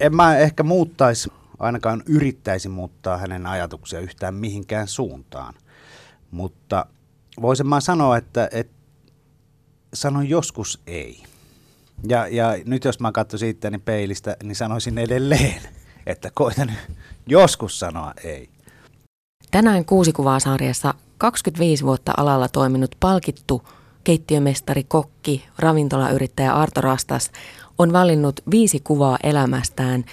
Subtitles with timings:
[0.00, 5.54] en mä ehkä muuttaisi, ainakaan yrittäisi muuttaa hänen ajatuksia yhtään mihinkään suuntaan.
[6.30, 6.86] Mutta
[7.42, 8.78] voisin mä sanoa, että, että
[9.94, 11.22] sanon joskus ei.
[12.08, 15.62] Ja, ja nyt jos mä katsoisin itseäni peilistä, niin sanoisin edelleen,
[16.06, 16.72] että koitan
[17.26, 18.48] joskus sanoa ei.
[19.50, 23.62] Tänään kuusi kuvaa sarjassa 25 vuotta alalla toiminut palkittu
[24.04, 27.30] keittiömestari, kokki, ravintolayrittäjä Arto Rastas
[27.78, 30.04] on valinnut viisi kuvaa elämästään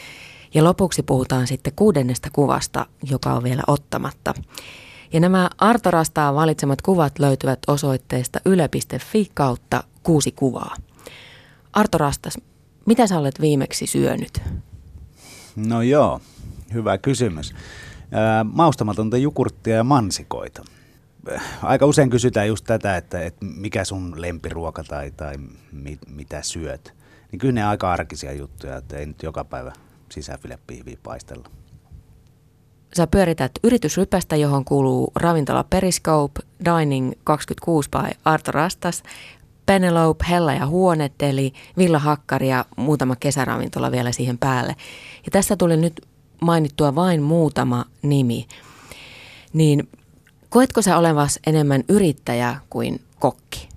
[0.53, 4.33] ja lopuksi puhutaan sitten kuudennesta kuvasta, joka on vielä ottamatta.
[5.13, 10.75] Ja nämä Arto Rastaa valitsemat kuvat löytyvät osoitteesta yle.fi kautta kuusi kuvaa.
[11.73, 12.37] Arto Rastas,
[12.85, 14.41] mitä sä olet viimeksi syönyt?
[15.55, 16.21] No joo,
[16.73, 17.53] hyvä kysymys.
[18.53, 20.63] Maustamatonta jukurttia ja mansikoita.
[21.61, 25.35] Aika usein kysytään just tätä, että, että mikä sun lempiruoka tai, tai
[25.71, 26.93] mit, mitä syöt.
[27.35, 29.71] Niin kyllä ne aika arkisia juttuja, että ei nyt joka päivä
[30.11, 31.49] sisäfilepihviä paistella.
[32.97, 39.03] Sä pyörität yritysrypästä, johon kuuluu ravintola Periscope, Dining 26 by Arto Rastas,
[39.65, 44.75] Penelope, Hella ja Huoneteli, Villa Hakkari ja muutama kesäravintola vielä siihen päälle.
[45.25, 46.01] Ja tässä tuli nyt
[46.41, 48.47] mainittua vain muutama nimi.
[49.53, 49.89] Niin
[50.49, 53.74] koetko sä olevas enemmän yrittäjä kuin kokki?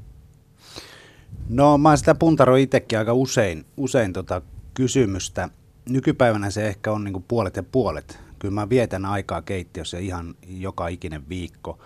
[1.49, 4.43] No mä sitä puntaroin itsekin aika usein, usein tota
[4.75, 5.49] kysymystä.
[5.89, 8.21] Nykypäivänä se ehkä on niinku puolet ja puolet.
[8.39, 11.79] Kyllä mä vietän aikaa keittiössä ihan joka ikinen viikko.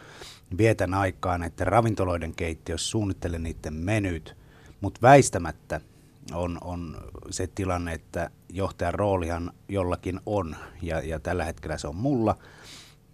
[0.58, 4.36] Vietän aikaa näiden ravintoloiden keittiössä, suunnittelen niiden menyt,
[4.80, 5.80] mutta väistämättä
[6.32, 6.96] on, on
[7.30, 12.38] se tilanne, että johtajan roolihan jollakin on ja, ja tällä hetkellä se on mulla.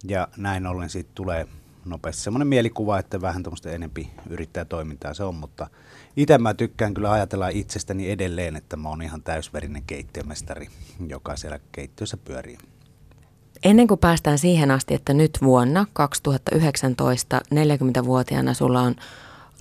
[0.03, 1.47] Ja näin ollen siitä tulee
[1.85, 5.67] nopeasti semmoinen mielikuva, että vähän tuommoista enempi yrittäjätoimintaa se on, mutta
[6.19, 10.67] itse mä tykkään kyllä ajatella itsestäni edelleen, että mä oon ihan täysverinen keittiömestari,
[11.07, 12.57] joka siellä keittiössä pyörii.
[13.63, 18.95] Ennen kuin päästään siihen asti, että nyt vuonna 2019 40-vuotiaana sulla on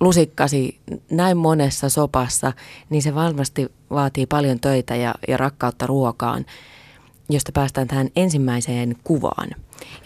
[0.00, 0.80] lusikkasi
[1.10, 2.52] näin monessa sopassa,
[2.90, 6.46] niin se varmasti vaatii paljon töitä ja, ja rakkautta ruokaan,
[7.30, 9.48] josta päästään tähän ensimmäiseen kuvaan.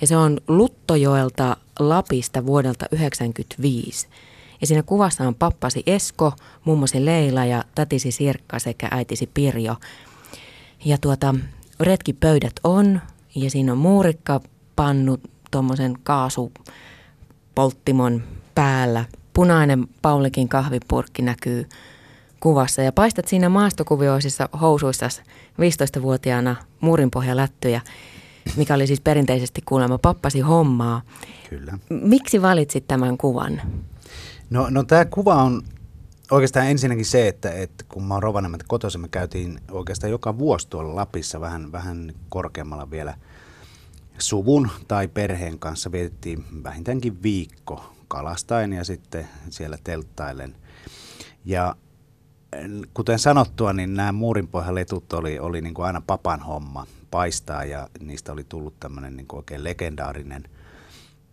[0.01, 4.09] Ja se on Luttojoelta Lapista vuodelta 1995.
[4.63, 6.33] Ja siinä kuvassa on pappasi Esko,
[6.65, 9.77] mummosi Leila ja tätisi Sirkka sekä äitisi Pirjo.
[10.85, 11.35] Ja tuota,
[11.81, 13.01] retkipöydät on
[13.35, 14.41] ja siinä on muurikka
[14.77, 15.19] pannu
[15.51, 18.23] tuommoisen kaasupolttimon
[18.55, 19.05] päällä.
[19.33, 21.69] Punainen Paulikin kahvipurkki näkyy
[22.41, 25.09] kuvassa ja paistat siinä maastokuvioisissa housuissa
[25.59, 27.81] 15-vuotiaana muurinpohjalättyjä,
[28.57, 31.03] mikä oli siis perinteisesti kuulemma pappasi hommaa.
[31.51, 31.79] Kyllä.
[31.89, 33.63] Miksi valitsit tämän kuvan?
[34.53, 35.63] No, no tämä kuva on
[36.31, 40.69] oikeastaan ensinnäkin se, että, että kun mä oon Rovaniemeltä kotoisin, me käytiin oikeastaan joka vuosi
[40.69, 43.15] tuolla Lapissa vähän, vähän korkeammalla vielä
[44.19, 45.93] suvun tai perheen kanssa.
[45.93, 50.57] Vietettiin vähintäänkin viikko kalastain ja sitten siellä telttailen.
[51.45, 51.77] Ja
[52.95, 58.33] kuten sanottua, niin nämä muurinpohjaletut oli, oli niin kuin aina papan homma paistaa ja niistä
[58.33, 60.45] oli tullut tämmöinen niin kuin oikein legendaarinen.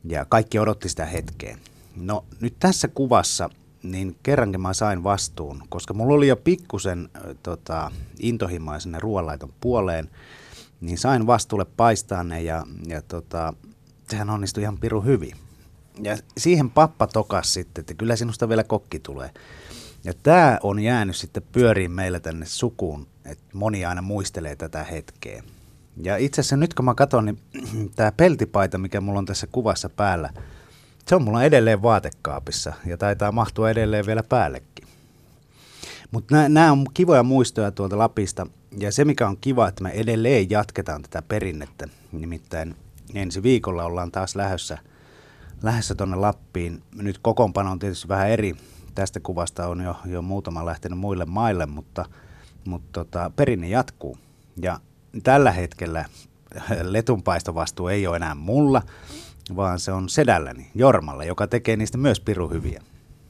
[0.04, 1.58] Ja kaikki odotti sitä hetkeä.
[2.00, 3.50] No nyt tässä kuvassa
[3.84, 7.10] niin kerrankin mä sain vastuun, koska mulla oli jo pikkusen
[7.44, 10.10] tota, intohimoa ruoanlaiton puoleen,
[10.82, 13.54] niin sain vastuulle paistaa ne ja, ja tota,
[14.10, 15.36] sehän onnistui ihan piru hyvin.
[16.04, 19.30] Ja siihen pappa tokas sitten, että kyllä sinusta vielä kokki tulee.
[20.04, 25.44] Ja tämä on jäänyt sitten pyöriin meillä tänne sukuun, että moni aina muistelee tätä hetkeä.
[26.04, 27.40] Ja itse asiassa nyt kun mä katson, niin
[27.96, 30.34] tämä peltipaita, mikä mulla on tässä kuvassa päällä,
[31.10, 34.88] se on mulla edelleen vaatekaapissa ja taitaa mahtua edelleen vielä päällekin.
[36.12, 38.48] Mutta nämä on kivoja muistoja tuolta Lapista
[38.78, 41.88] ja se mikä on kiva, että me edelleen jatketaan tätä perinnettä.
[42.12, 42.76] Nimittäin
[43.14, 44.78] ensi viikolla ollaan taas lähdössä,
[45.64, 46.84] lähdössä tuonne Lappiin.
[46.96, 48.56] Nyt kokoonpano on tietysti vähän eri.
[48.96, 52.06] Tästä kuvasta on jo, jo muutama lähtenyt muille maille, mutta,
[52.66, 54.18] mutta tota, perinne jatkuu.
[54.62, 54.80] Ja
[55.24, 56.06] tällä hetkellä
[56.82, 58.82] letunpaistovastuu ei ole enää mulla,
[59.56, 62.82] vaan se on sedälläni, Jormalla, joka tekee niistä myös piru hyviä.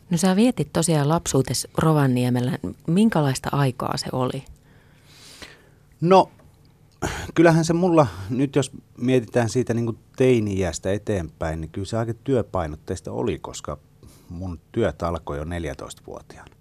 [0.10, 2.58] No sä vietit tosiaan lapsuutes Rovaniemellä.
[2.88, 4.44] Minkälaista aikaa se oli?
[6.02, 6.32] No,
[7.36, 13.12] kyllähän se mulla, nyt jos mietitään siitä niin teini-iästä eteenpäin, niin kyllä se aika työpainotteista
[13.12, 13.78] oli, koska
[14.30, 16.56] mun työt alkoi jo 14-vuotiaana.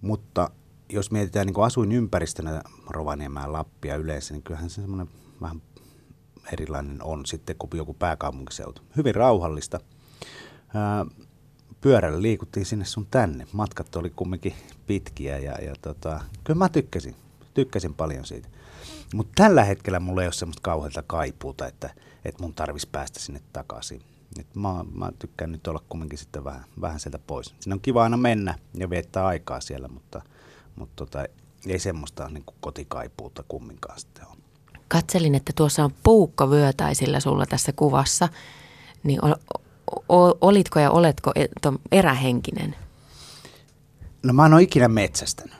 [0.00, 0.50] Mutta
[0.88, 5.08] jos mietitään niin asuinympäristönä Rovaniemää, Lappia yleensä, niin kyllähän se semmoinen
[5.40, 5.62] vähän
[6.52, 8.82] erilainen on sitten kuin joku pääkaupunkiseutu.
[8.96, 9.80] Hyvin rauhallista.
[11.80, 13.46] Pyörällä liikuttiin sinne sun tänne.
[13.52, 14.54] Matkat oli kumminkin
[14.86, 17.16] pitkiä ja, ja tota, kyllä mä tykkäsin.
[17.54, 18.48] Tykkäsin paljon siitä.
[19.14, 21.90] Mutta tällä hetkellä mulla ei ole semmoista kauheata kaipuuta, että,
[22.24, 24.02] että mun tarvitsisi päästä sinne takaisin.
[24.40, 27.54] Et mä, mä tykkään nyt olla kumminkin sitten vähän, vähän sieltä pois.
[27.60, 30.22] Siinä on kiva aina mennä ja viettää aikaa siellä, mutta,
[30.76, 31.24] mutta tota,
[31.66, 34.33] ei semmoista niin kuin kotikaipuuta kumminkaan sitten ole.
[34.94, 38.28] Katselin, että tuossa on puukko vyötäisillä sulla tässä kuvassa.
[39.02, 39.20] Niin
[40.08, 41.44] o, olitko ja oletko e,
[41.92, 42.74] erähenkinen?
[44.22, 45.54] No mä en ole ikinä metsästänyt.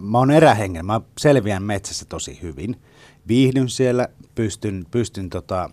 [0.00, 2.82] Mä oon erähengen, mä selviän metsässä tosi hyvin.
[3.28, 5.70] Viihdyn siellä, pystyn, pystyn tota,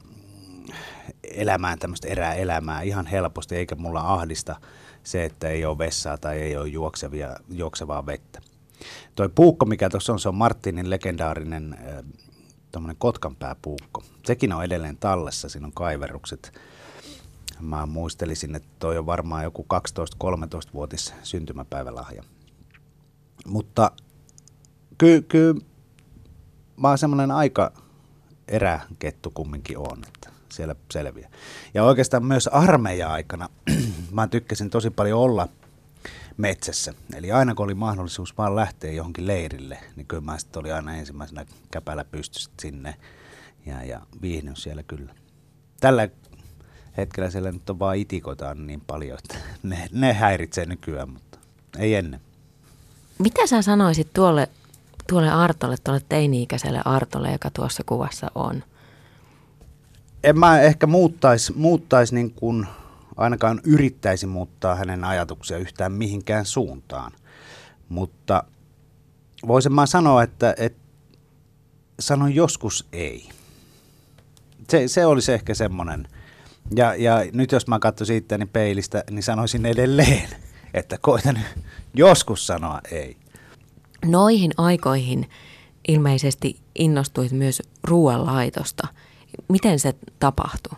[1.24, 4.56] elämään tämmöistä erää-elämää ihan helposti, eikä mulla ahdista
[5.03, 8.41] se, että ei ole vessaa tai ei ole juoksevia, juoksevaa vettä.
[9.15, 11.77] Toi puukko, mikä tuossa on, se on Martinin legendaarinen
[12.75, 14.04] äh, kotkanpääpuukko.
[14.25, 16.60] Sekin on edelleen tallessa, siinä on kaiverrukset.
[17.60, 22.24] Mä muistelisin, että toi on varmaan joku 12-13-vuotis syntymäpäivälahja.
[23.45, 23.92] Mutta
[24.98, 25.56] kyllä ky,
[26.77, 27.71] mä oon semmoinen aika
[28.48, 31.30] eräkettu kumminkin on, että siellä selviää.
[31.74, 33.50] Ja oikeastaan myös armeija-aikana
[34.12, 35.48] mä tykkäsin tosi paljon olla
[36.39, 36.94] metsässä.
[37.15, 40.95] Eli aina kun oli mahdollisuus vaan lähteä johonkin leirille, niin kyllä mä sitten oli aina
[40.95, 42.95] ensimmäisenä käpällä pystystä sinne
[43.65, 45.15] ja, ja viihdyn siellä kyllä.
[45.80, 46.09] Tällä
[46.97, 51.39] hetkellä siellä nyt on vaan itikoita niin paljon, että ne, ne häiritsee nykyään, mutta
[51.77, 52.21] ei ennen.
[53.18, 54.50] Mitä sä sanoisit tuolle,
[55.07, 58.63] tuolle Artolle, tuolle teini-ikäiselle Artolle, joka tuossa kuvassa on?
[60.24, 62.68] En mä ehkä muuttaisi muuttais niin kuin,
[63.19, 67.12] ainakaan yrittäisi muuttaa hänen ajatuksia yhtään mihinkään suuntaan.
[67.89, 68.44] Mutta
[69.48, 70.80] voisin mä sanoa, että, että
[72.00, 73.30] sanon joskus ei.
[74.69, 76.07] Se, se olisi ehkä semmoinen.
[76.75, 80.30] Ja, ja nyt jos mä katsoisin itseäni peilistä, niin sanoisin edelleen,
[80.74, 81.39] että koitan
[81.94, 83.18] joskus sanoa ei.
[84.06, 85.30] Noihin aikoihin
[85.88, 88.88] ilmeisesti innostuit myös ruoanlaitosta.
[89.50, 90.77] Miten se tapahtui?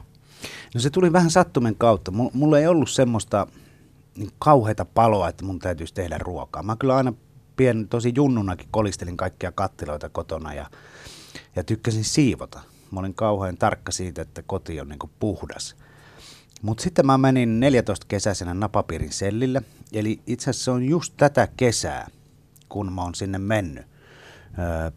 [0.74, 2.12] No se tuli vähän sattumen kautta.
[2.12, 3.48] Mulla ei ollut semmoista
[4.18, 6.64] niin kauheita paloa, että mun täytyisi tehdä ruokaa.
[6.64, 7.14] Mä kyllä aina
[7.56, 10.70] pien, tosi junnunakin kolistelin kaikkia kattiloita kotona ja,
[11.56, 12.60] ja tykkäsin siivota.
[12.92, 15.76] Mä olin kauhean tarkka siitä, että koti on niin puhdas.
[16.62, 19.62] Mutta sitten mä menin 14 kesäisenä napapiirin sellille.
[19.94, 22.08] Eli itse asiassa on just tätä kesää,
[22.70, 23.86] kun mä oon sinne mennyt
[24.60, 24.92] öö,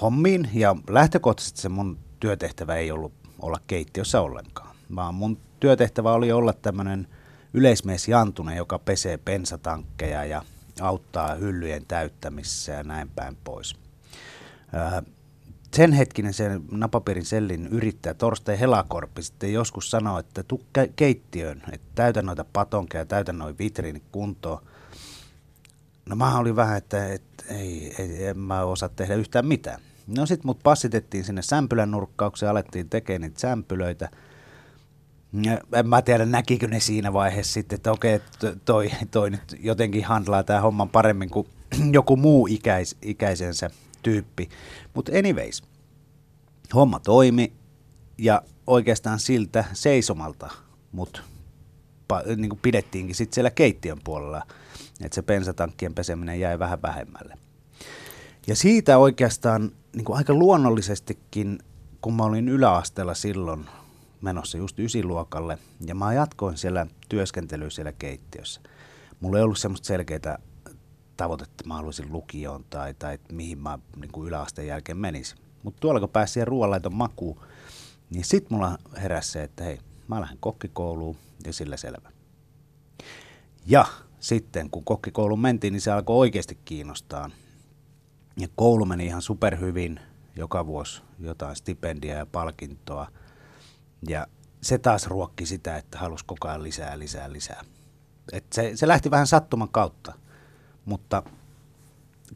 [0.00, 0.50] hommiin.
[0.54, 4.65] Ja lähtökohtaisesti se mun työtehtävä ei ollut olla keittiössä ollenkaan.
[4.94, 7.08] Vaan mun työtehtävä oli olla tämmöinen
[7.54, 10.42] yleismies Jantunen, joka pesee pensatankkeja ja
[10.80, 13.76] auttaa hyllyjen täyttämisessä ja näin päin pois.
[14.74, 15.02] Öö,
[15.74, 20.62] sen hetkinen se napapiirin sellin yrittäjä Torsten Helakorpi sitten joskus sanoi, että tuu
[20.96, 24.62] keittiöön, että täytä noita patonkeja, täytä noin vitriinit kuntoon.
[26.08, 29.80] No mä olin vähän, että, että ei, ei, en mä osaa tehdä yhtään mitään.
[30.06, 34.08] No sit mut passitettiin sinne sämpylän nurkkaukseen, alettiin tekemään niitä sämpylöitä.
[35.72, 38.20] En mä tiedä, näkikö ne siinä vaiheessa sitten, että okei,
[38.64, 41.48] toi, toi nyt jotenkin handlaa tämä homman paremmin kuin
[41.92, 43.70] joku muu ikäis, ikäisensä
[44.02, 44.48] tyyppi.
[44.94, 45.62] Mutta anyways,
[46.74, 47.52] homma toimi
[48.18, 50.50] ja oikeastaan siltä seisomalta
[50.92, 51.22] mut
[52.36, 54.42] niin kuin pidettiinkin sitten siellä keittiön puolella,
[55.00, 57.38] että se pensatankkien peseminen jäi vähän vähemmälle.
[58.46, 61.58] Ja siitä oikeastaan niin kuin aika luonnollisestikin,
[62.00, 63.66] kun mä olin yläasteella silloin
[64.20, 68.60] menossa just ysiluokalle, ja mä jatkoin siellä työskentelyä siellä keittiössä.
[69.20, 70.38] Mulla ei ollut semmoista selkeää
[71.16, 75.38] tavoitetta, mä haluaisin lukioon tai, tai mihin mä niin kuin yläasteen jälkeen menisin.
[75.62, 77.40] Mutta tuolla kun pääsi siihen ruoanlaiton makuun,
[78.10, 82.12] niin sit mulla heräsi se, että hei, mä lähden kokkikouluun ja sillä selvä.
[83.66, 83.86] Ja
[84.20, 87.30] sitten kun kokkikouluun mentiin, niin se alkoi oikeasti kiinnostaa.
[88.36, 90.00] Ja koulu meni ihan superhyvin,
[90.36, 93.10] joka vuosi jotain stipendia ja palkintoa.
[94.08, 94.26] Ja
[94.60, 97.64] se taas ruokki sitä, että halusi koko ajan lisää, lisää, lisää.
[98.32, 100.12] Et se, se lähti vähän sattuman kautta,
[100.84, 101.22] mutta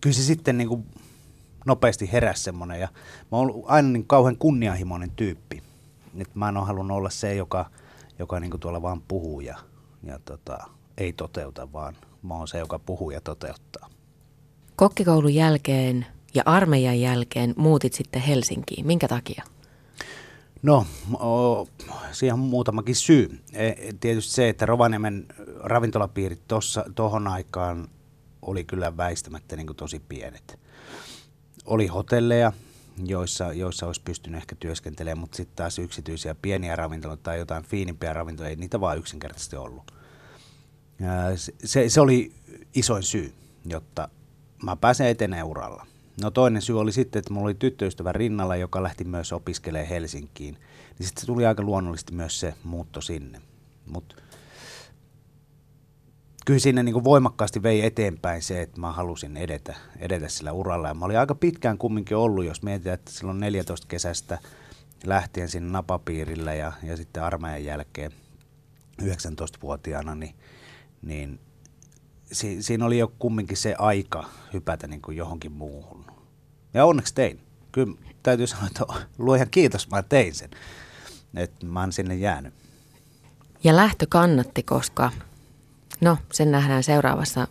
[0.00, 0.86] kyllä se sitten niin kuin
[1.66, 2.80] nopeasti heräsi semmoinen.
[2.80, 2.88] Ja
[3.30, 5.62] mä oon ollut aina niin kauhean kunnianhimoinen tyyppi.
[6.18, 7.70] Et mä en ole halunnut olla se, joka,
[8.18, 9.58] joka niin kuin tuolla vaan puhuu ja,
[10.02, 10.58] ja tota,
[10.98, 13.88] ei toteuta, vaan mä oon se, joka puhuu ja toteuttaa.
[14.76, 18.86] Kokkikoulun jälkeen ja armeijan jälkeen muutit sitten Helsinkiin.
[18.86, 19.44] Minkä takia?
[20.62, 20.86] No,
[21.20, 21.68] o,
[22.12, 23.40] siihen on muutamakin syy.
[23.52, 25.26] E, tietysti se, että Rovaniemen
[25.60, 26.42] ravintolapiirit
[26.94, 27.88] tuohon aikaan
[28.42, 30.58] oli kyllä väistämättä niin tosi pienet.
[31.64, 32.52] Oli hotelleja,
[33.04, 38.12] joissa, joissa olisi pystynyt ehkä työskentelemään, mutta sitten taas yksityisiä pieniä ravintoloita tai jotain fiinimpiä
[38.12, 39.94] ravintoloita, ei niitä vaan yksinkertaisesti ollut.
[41.64, 42.32] Se, se oli
[42.74, 43.34] isoin syy,
[43.66, 44.08] jotta
[44.62, 45.86] mä pääsen eteneen uralla.
[46.22, 50.54] No toinen syy oli sitten, että mulla oli tyttöystävä rinnalla, joka lähti myös opiskelemaan Helsinkiin.
[50.98, 53.40] Niin sitten tuli aika luonnollisesti myös se muutto sinne.
[53.86, 54.16] Mutta
[56.46, 60.88] kyllä sinne niin voimakkaasti vei eteenpäin se, että mä halusin edetä, edetä sillä uralla.
[60.88, 64.38] Ja mä olin aika pitkään kumminkin ollut, jos mietitään, että silloin 14 kesästä
[65.04, 68.12] lähtien sinne napapiirillä ja, ja sitten armeijan jälkeen
[69.02, 70.34] 19-vuotiaana, niin,
[71.02, 71.40] niin
[72.32, 75.99] si, siinä oli jo kumminkin se aika hypätä niin kuin johonkin muuhun.
[76.74, 77.40] Ja onneksi tein.
[77.72, 78.84] Kyllä täytyy sanoa, että
[79.24, 80.50] luojan kiitos, mä tein sen.
[81.36, 82.54] Että mä oon sinne jäänyt.
[83.64, 85.10] Ja lähtö kannatti, koska
[86.00, 87.48] No, sen nähdään seuraavassa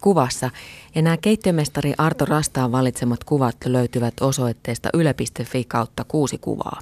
[0.00, 0.50] kuvassa.
[0.94, 6.80] Ja nämä keittiömestari Arto Rastaan valitsemat kuvat löytyvät osoitteesta yle.fi kautta kuusi kuvaa.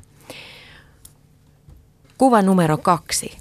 [2.18, 3.38] Kuva numero kaksi.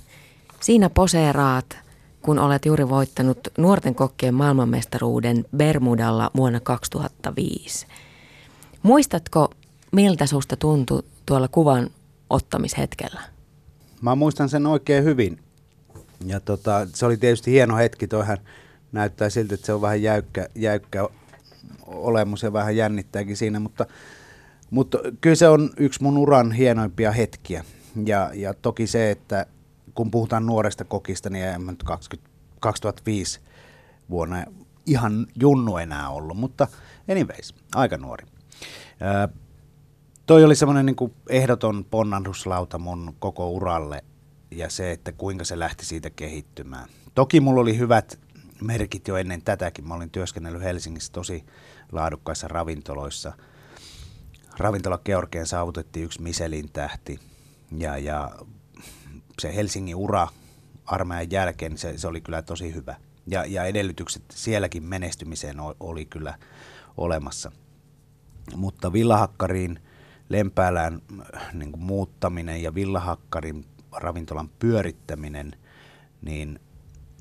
[0.60, 1.78] Siinä poseeraat,
[2.22, 7.88] kun olet juuri voittanut nuorten kokkien maailmanmestaruuden Bermudalla vuonna 2005.
[8.84, 9.52] Muistatko,
[9.92, 11.90] miltä susta tuntui tuolla kuvan
[12.30, 13.22] ottamishetkellä?
[14.02, 15.40] Mä muistan sen oikein hyvin.
[16.26, 18.38] Ja tota, se oli tietysti hieno hetki, toihan
[18.92, 21.08] näyttää siltä, että se on vähän jäykkä, jäykkä
[21.86, 23.86] olemus ja vähän jännittääkin siinä, mutta,
[24.72, 27.66] mutta kyllä se on yksi mun uran hienoimpia hetkiä.
[28.06, 29.46] Ja, ja toki se, että
[29.94, 33.40] kun puhutaan nuoresta kokista, niin en mä nyt 20, 2005
[34.10, 34.44] vuonna
[34.86, 36.68] ihan junnu enää ollut, mutta
[37.12, 38.26] anyways, aika nuori.
[39.00, 39.30] Ää,
[40.26, 44.04] toi oli semmoinen niin ehdoton ponnahduslauta mun koko uralle
[44.52, 46.90] ja se, että kuinka se lähti siitä kehittymään.
[47.16, 48.20] Toki mulla oli hyvät
[48.62, 49.88] merkit jo ennen tätäkin.
[49.88, 51.46] Mä olin työskennellyt Helsingissä tosi
[51.92, 53.34] laadukkaissa ravintoloissa.
[54.58, 57.20] Ravintola Georgien saavutettiin yksi Michelin tähti
[57.78, 58.32] ja, ja
[59.40, 60.28] se Helsingin ura
[60.86, 62.96] armeijan jälkeen, se, se oli kyllä tosi hyvä.
[63.28, 66.38] Ja, ja edellytykset sielläkin menestymiseen oli kyllä
[66.98, 67.52] olemassa.
[68.56, 69.80] Mutta Villahakkariin,
[70.30, 71.02] Lempäälään
[71.54, 75.56] niin muuttaminen ja Villahakkarin ravintolan pyörittäminen,
[76.22, 76.60] niin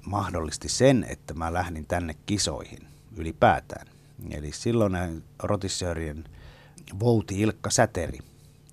[0.07, 3.87] mahdollisti sen, että mä lähdin tänne kisoihin ylipäätään.
[4.31, 6.25] Eli silloin rotissöörien
[7.01, 8.19] vouti Ilkka Säteri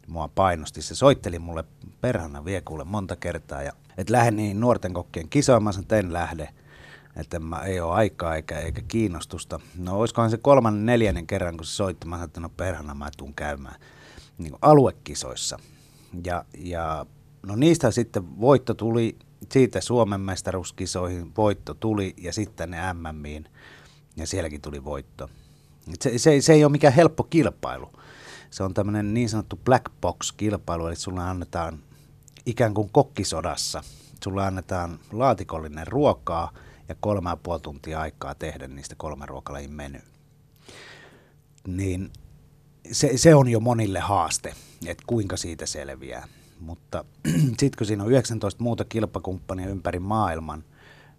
[0.08, 0.82] mua painosti.
[0.82, 1.64] Se soitteli mulle
[2.02, 6.14] perhana viekuulle monta kertaa, ja että lähden niin nuorten kokkien kisoihin, mä sanoin, että en
[6.14, 6.50] lähde,
[7.16, 9.60] että mä ei ole aikaa eikä, eikä kiinnostusta.
[9.78, 13.10] No olisikohan se kolmannen, neljännen kerran, kun se soitti, mä sanoin, että no perhana mä
[13.18, 13.76] tuun käymään
[14.38, 15.60] niin aluekisoissa.
[16.26, 17.06] Ja, ja
[17.46, 19.18] No niistä sitten voitto tuli,
[19.52, 23.46] siitä Suomen mestaruuskisoihin voitto tuli ja sitten ne MMiin
[24.18, 25.30] ja sielläkin tuli voitto.
[26.02, 27.92] Se, se, se ei ole mikään helppo kilpailu.
[28.50, 31.80] Se on tämmöinen niin sanottu black box kilpailu, eli sulle annetaan
[32.46, 33.84] ikään kuin kokkisodassa.
[34.24, 36.52] Sulle annetaan laatikollinen ruokaa
[36.90, 40.02] ja kolme ja puoli tuntia aikaa tehdä niistä kolme ruokalajin meny.
[41.68, 42.12] Niin
[42.92, 46.28] se, se on jo monille haaste, että kuinka siitä selviää
[46.60, 47.06] mutta
[47.60, 50.64] sitten kun siinä on 19 muuta kilpakumppania ympäri maailman,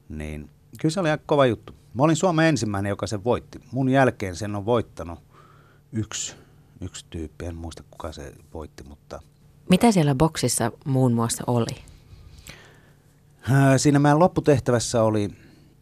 [0.08, 1.75] niin kyllä se oli aika kova juttu.
[1.94, 3.61] Mä olin Suomen ensimmäinen, joka sen voitti.
[3.73, 5.18] Mun jälkeen sen on voittanut
[5.92, 6.35] yksi,
[6.80, 9.20] yksi tyyppi, en muista kuka se voitti, mutta...
[9.70, 11.85] Mitä siellä boksissa muun muassa oli?
[13.76, 15.30] Siinä meidän lopputehtävässä oli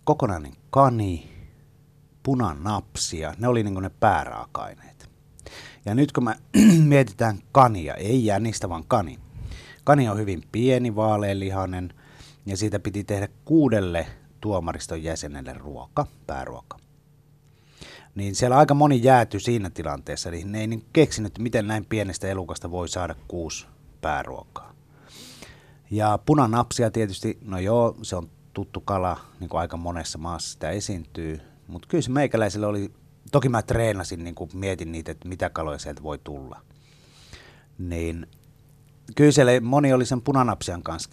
[0.04, 1.30] kokonainen kani,
[2.22, 5.10] punanapsia, ne oli niin ne pääraaka-aineet.
[5.84, 6.36] Ja nyt kun me
[6.94, 9.18] mietitään kania, ei jänistä, vaan kani,
[9.84, 11.94] Kani on hyvin pieni, vaaleanlihainen
[12.46, 14.06] ja siitä piti tehdä kuudelle
[14.40, 16.78] tuomariston jäsenelle ruoka, pääruoka.
[18.14, 22.28] Niin siellä aika moni jääty siinä tilanteessa, niin ne ei niin keksinyt, miten näin pienestä
[22.28, 23.66] elukasta voi saada kuusi
[24.00, 24.74] pääruokaa.
[25.90, 30.70] Ja punanapsia tietysti, no joo, se on tuttu kala, niin kuin aika monessa maassa sitä
[30.70, 32.92] esiintyy, mutta kyllä se meikäläisellä oli,
[33.32, 36.60] toki mä treenasin, niin kuin mietin niitä, että mitä kaloja sieltä voi tulla.
[37.78, 38.26] Niin
[39.16, 41.10] kyllä siellä moni oli sen punanapsian kanssa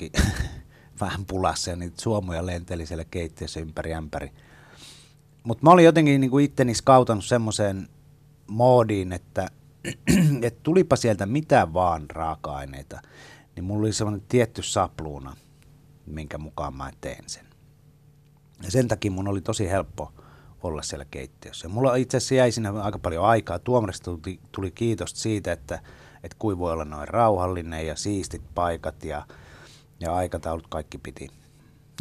[1.02, 4.32] vähän pulassa ja niitä suomuja lenteli siellä keittiössä ympäri ämpäri.
[5.44, 7.88] Mutta mä olin jotenkin niin kuin itteni skautannut semmoiseen
[8.48, 9.48] moodiin, että,
[10.42, 13.02] että tulipa sieltä mitä vaan raaka-aineita,
[13.56, 15.36] niin mulla oli semmoinen tietty sapluuna,
[16.12, 17.46] minkä mukaan mä teen sen.
[18.64, 20.14] Ja sen takia mun oli tosi helppo
[20.64, 21.68] olla siellä keittiössä.
[21.68, 23.60] Mulla itse asiassa jäi siinä aika paljon aikaa.
[23.60, 25.80] Tuomarista tuli, tuli kiitos siitä, että–
[26.24, 29.26] että kuin voi olla noin rauhallinen ja siistit paikat ja,
[30.00, 31.30] ja aikataulut kaikki piti.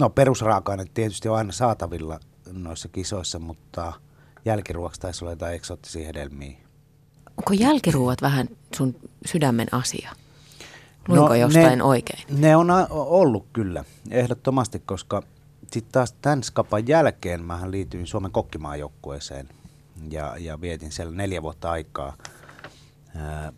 [0.01, 2.21] No perusraaka tietysti on aina saatavilla
[2.53, 3.93] noissa kisoissa, mutta
[4.45, 6.59] jälkiruoksi taisi olla jotain eksoottisia hedelmiä.
[7.37, 10.13] Onko jälkiruuat vähän sun sydämen asia?
[11.09, 12.25] Luinko no, jostain ne, oikein?
[12.41, 15.23] Ne on ollut kyllä, ehdottomasti, koska
[15.73, 19.49] sitten taas tämän skapan jälkeen mä liityin Suomen kokkimaajoukkueeseen
[20.11, 22.17] ja, ja vietin siellä neljä vuotta aikaa.
[23.17, 23.53] Ää,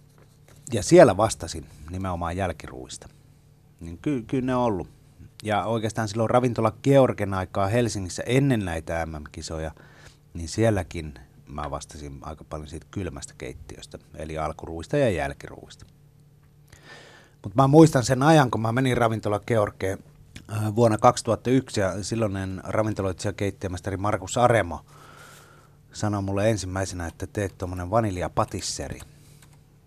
[0.72, 3.08] ja siellä vastasin nimenomaan jälkiruuista.
[3.80, 4.88] Niin ky, kyllä ne on ollut.
[5.42, 9.70] Ja oikeastaan silloin ravintola Georgen aikaa Helsingissä ennen näitä MM-kisoja,
[10.34, 11.14] niin sielläkin
[11.46, 15.86] mä vastasin aika paljon siitä kylmästä keittiöstä, eli alkuruuista ja jälkiruuista.
[17.42, 19.98] Mutta mä muistan sen ajan, kun mä menin ravintola Georgeen
[20.52, 24.84] äh, vuonna 2001 ja silloinen ravintoloitsija keittiömästeri Markus Aremo
[25.92, 29.00] sanoi mulle ensimmäisenä, että teet tuommoinen vaniljapatisseri.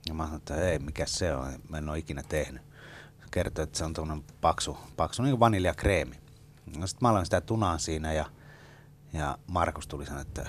[0.07, 2.62] Ja mä sanoin, että ei, mikä se on, mä en ole ikinä tehnyt.
[3.31, 6.15] Kertoi, että se on tuommoinen paksu, paksu niin kuin vaniljakreemi.
[6.77, 8.25] No sitten mä aloin sitä tunaa siinä ja,
[9.13, 10.45] ja Markus tuli sanoa, että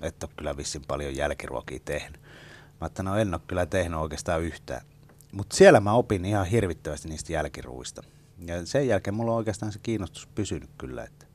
[0.00, 2.20] et ole kyllä vissin paljon jälkiruokia tehnyt.
[2.80, 4.82] Mä että no en ole kyllä tehnyt oikeastaan yhtään.
[5.32, 8.02] Mutta siellä mä opin ihan hirvittävästi niistä jälkiruista.
[8.46, 11.04] Ja sen jälkeen mulla on oikeastaan se kiinnostus pysynyt kyllä.
[11.04, 11.26] Että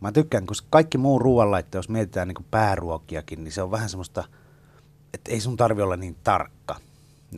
[0.00, 4.24] mä tykkään, koska kaikki muu ruoanlaitto, jos mietitään niin pääruokiakin, niin se on vähän semmoista,
[5.14, 6.76] että ei sun tarvi olla niin tarkka.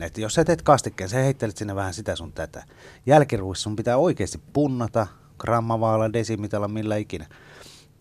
[0.01, 2.63] Että jos sä teet kastikkeen, sä heittelet sinne vähän sitä sun tätä.
[3.05, 7.25] Jälkiruissa sun pitää oikeasti punnata, grammavaalla, desimitalla, millä ikinä.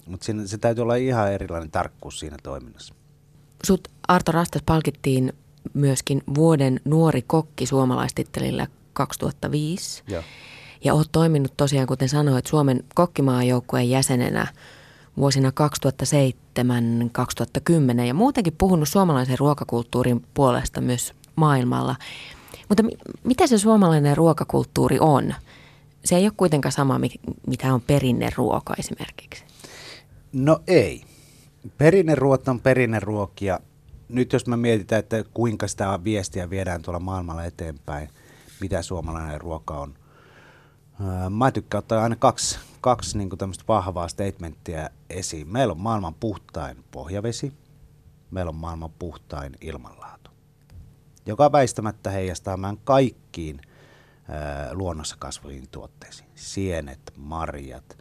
[0.07, 2.95] Mutta se täytyy olla ihan erilainen tarkkuus siinä toiminnassa.
[3.67, 5.33] Sut Arto Rastas palkittiin
[5.75, 10.03] myöskin vuoden nuori kokki suomalaistittelillä 2005.
[10.07, 10.23] Joo.
[10.85, 14.47] Ja olet toiminut tosiaan, kuten sanoit, Suomen kokkimaajoukkueen jäsenenä
[15.17, 15.53] vuosina
[18.01, 21.97] 2007-2010 ja muutenkin puhunut suomalaisen ruokakulttuurin puolesta myös maailmalla.
[22.69, 22.83] Mutta
[23.25, 25.35] mitä se suomalainen ruokakulttuuri on?
[26.05, 27.01] Se ei ole kuitenkaan sama,
[27.47, 29.45] mitä on perinneruoka esimerkiksi.
[30.33, 31.03] No ei.
[31.79, 33.61] Perinneruot on perinneruokia.
[34.09, 38.09] Nyt jos me mietitään, että kuinka sitä viestiä viedään tuolla maailmalla eteenpäin,
[38.61, 39.95] mitä suomalainen ruoka on.
[41.31, 45.49] Mä tykkään ottaa aina kaksi, kaksi niin tämmöistä vahvaa statementtia esiin.
[45.49, 47.53] Meillä on maailman puhtain pohjavesi,
[48.31, 50.31] meillä on maailman puhtain ilmanlaatu,
[51.27, 53.61] joka väistämättä heijastaa meidän kaikkiin
[54.73, 56.29] luonnossa kasvaviin tuotteisiin.
[56.35, 57.99] Sienet, marjat,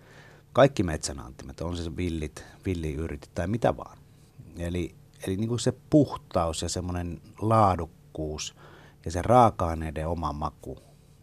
[0.54, 3.98] kaikki metsänantimet, on se villit, villiyritit tai mitä vaan.
[4.58, 4.96] Eli,
[5.28, 8.56] eli niin kuin se puhtaus ja semmoinen laadukkuus
[9.06, 10.78] ja se raaka-aineiden oma maku.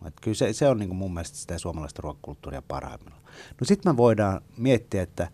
[0.07, 3.22] Et kyllä se, se on niin kuin mun mielestä sitä suomalaista ruokakulttuuria parhaimmillaan.
[3.61, 5.28] No sitten me voidaan miettiä, että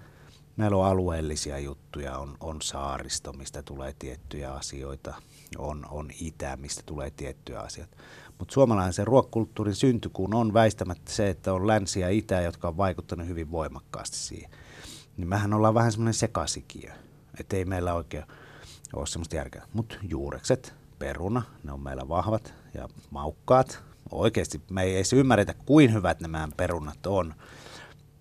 [0.57, 5.15] meillä on alueellisia juttuja, on, on saaristo, mistä tulee tiettyjä asioita,
[5.59, 7.97] on, on itä, mistä tulee tiettyjä asioita.
[8.39, 13.27] Mutta suomalaisen ruokakulttuurin syntykuun on väistämättä se, että on länsi ja itä, jotka on vaikuttanut
[13.29, 14.51] hyvin voimakkaasti siihen.
[15.17, 16.93] Niin mehän ollaan vähän semmoinen sekasikiö,
[17.41, 18.25] että ei meillä oikein
[18.93, 19.63] ole semmoista järkeä.
[19.73, 23.83] Mutta juurekset, peruna, ne on meillä vahvat ja maukkaat.
[24.11, 27.35] Oikeasti me ei edes ymmärretä, kuin hyvät nämä perunat on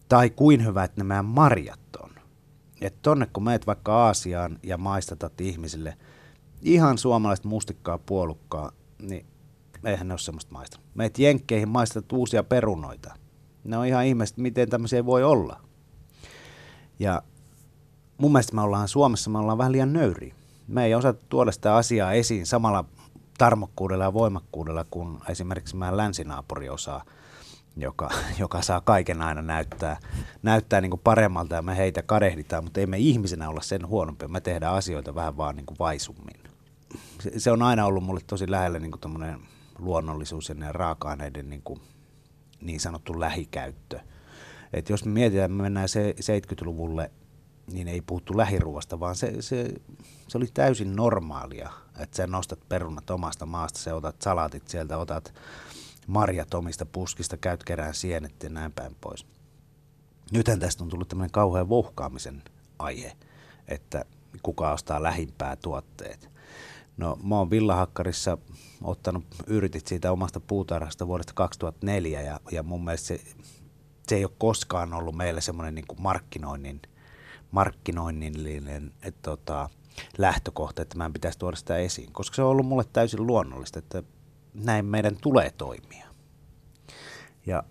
[0.10, 2.10] tai kuin hyvät nämä marjat on.
[2.82, 5.98] Että tonne kun meet vaikka Aasiaan ja maistatat ihmisille
[6.62, 9.26] ihan suomalaista mustikkaa puolukkaa, niin
[9.86, 10.88] eihän ne ole semmoista maistanut.
[10.96, 13.16] Meet jenkkeihin maistat uusia perunoita.
[13.64, 15.60] Ne on ihan ihmeistä, miten tämmöisiä voi olla.
[17.00, 17.22] Ja
[18.18, 20.36] mun mielestä me ollaan Suomessa, me ollaan vähän liian nöyriä.
[20.70, 22.86] Me ei osata tuoda sitä asiaa esiin samalla
[23.38, 27.06] tarmokkuudella ja voimakkuudella kuin esimerkiksi meidän länsinaapuri osaa,
[27.78, 29.98] joka, joka saa kaiken aina näyttää,
[30.44, 34.28] näyttää niin kuin paremmalta ja me heitä kadehditaan, mutta ei me ihmisenä olla sen huonompia.
[34.28, 36.44] Me tehdään asioita vähän vaan niin kuin vaisummin.
[37.22, 39.38] Se, se on aina ollut mulle tosi lähellä niin kuin
[39.80, 41.82] luonnollisuus ja ne raaka-aineiden niin, kuin,
[42.62, 44.00] niin sanottu lähikäyttö.
[44.74, 47.12] Et jos me mietitään, me mennään se 70-luvulle,
[47.72, 49.74] niin ei puhuttu lähiruoasta, vaan se, se,
[50.30, 55.34] se oli täysin normaalia, että sä nostat perunat omasta maasta, sä otat salatit sieltä, otat
[56.08, 59.26] marjat omista puskista, käyt kerään sienet ja näin päin pois.
[60.32, 62.44] Nythän tästä on tullut tämmöinen kauhean vohkaamisen
[62.80, 63.18] aihe,
[63.68, 64.06] että
[64.44, 66.30] kuka ostaa lähimpää tuotteet.
[66.98, 68.38] No mä oon Villahakkarissa
[68.84, 73.22] ottanut yritit siitä omasta puutarhasta vuodesta 2004 ja, ja mun mielestä se,
[74.08, 76.82] se ei ole koskaan ollut meille semmoinen niin markkinoinnin,
[77.52, 79.70] markkinoinnillinen et, tota,
[80.18, 84.04] lähtökohta, että mä pitäisi tuoda sitä esiin, koska se on ollut mulle täysin luonnollista, että
[84.54, 86.08] näin meidän tulee toimia.
[87.46, 87.64] Ja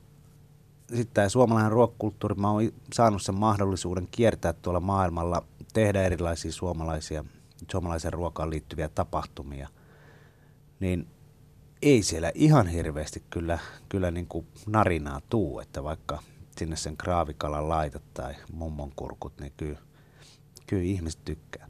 [0.89, 7.25] sitten tämä suomalainen ruokkulttuuri, mä oon saanut sen mahdollisuuden kiertää tuolla maailmalla, tehdä erilaisia suomalaisia
[7.71, 9.69] suomalaisen ruokaan liittyviä tapahtumia,
[10.81, 11.07] niin
[11.83, 16.23] ei siellä ihan hirveästi kyllä, kyllä niin kuin narinaa tuu, että vaikka
[16.59, 19.79] sinne sen kraavikalan laitat tai mummon kurkut, niin kyllä,
[20.67, 21.68] kyllä ihmiset tykkää.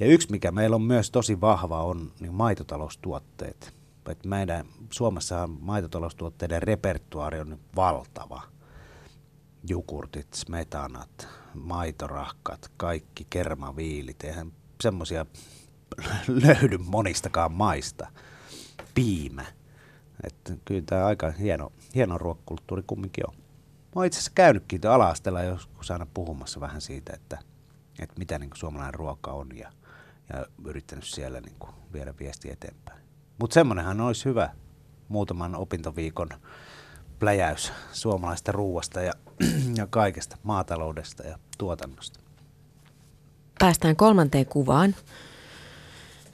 [0.00, 3.74] Ja yksi, mikä meillä on myös tosi vahva, on niin maitotaloustuotteet.
[4.10, 8.42] Et meidän Suomessahan maitotaloustuotteiden repertuaari on valtava.
[9.68, 15.26] Jukurtit, smetanat, maitorahkat, kaikki kermaviilit, eihän semmoisia
[16.46, 18.06] löydy monistakaan maista.
[18.94, 19.44] Piimä.
[20.24, 23.34] Että kyllä tämä aika hieno, hieno ruokakulttuuri kumminkin on.
[23.96, 27.38] Mä itse asiassa käynytkin ala joskus aina puhumassa vähän siitä, että,
[27.98, 29.72] että mitä niin suomalainen ruoka on ja,
[30.32, 33.00] ja yrittänyt siellä niin kuin viedä viesti eteenpäin.
[33.40, 34.50] Mutta semmoinenhan olisi hyvä
[35.08, 36.28] muutaman opintoviikon
[37.18, 39.12] pläjäys suomalaista ruuasta ja,
[39.78, 42.20] ja kaikesta, maataloudesta ja tuotannosta.
[43.58, 44.94] Päästään kolmanteen kuvaan,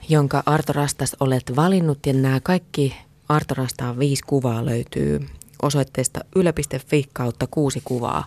[0.08, 2.96] jonka Arto Rastas olet valinnut ja nämä kaikki
[3.28, 5.26] Arto Rastaan viisi kuvaa löytyy
[5.62, 8.26] osoitteesta yle.fi kautta kuusi kuvaa.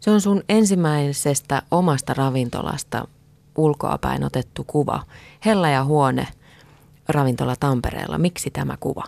[0.00, 3.08] Se on sun ensimmäisestä omasta ravintolasta
[3.56, 5.02] ulkoapäin otettu kuva.
[5.44, 6.28] Hella ja huone
[7.08, 8.18] ravintola Tampereella.
[8.18, 9.04] Miksi tämä kuva?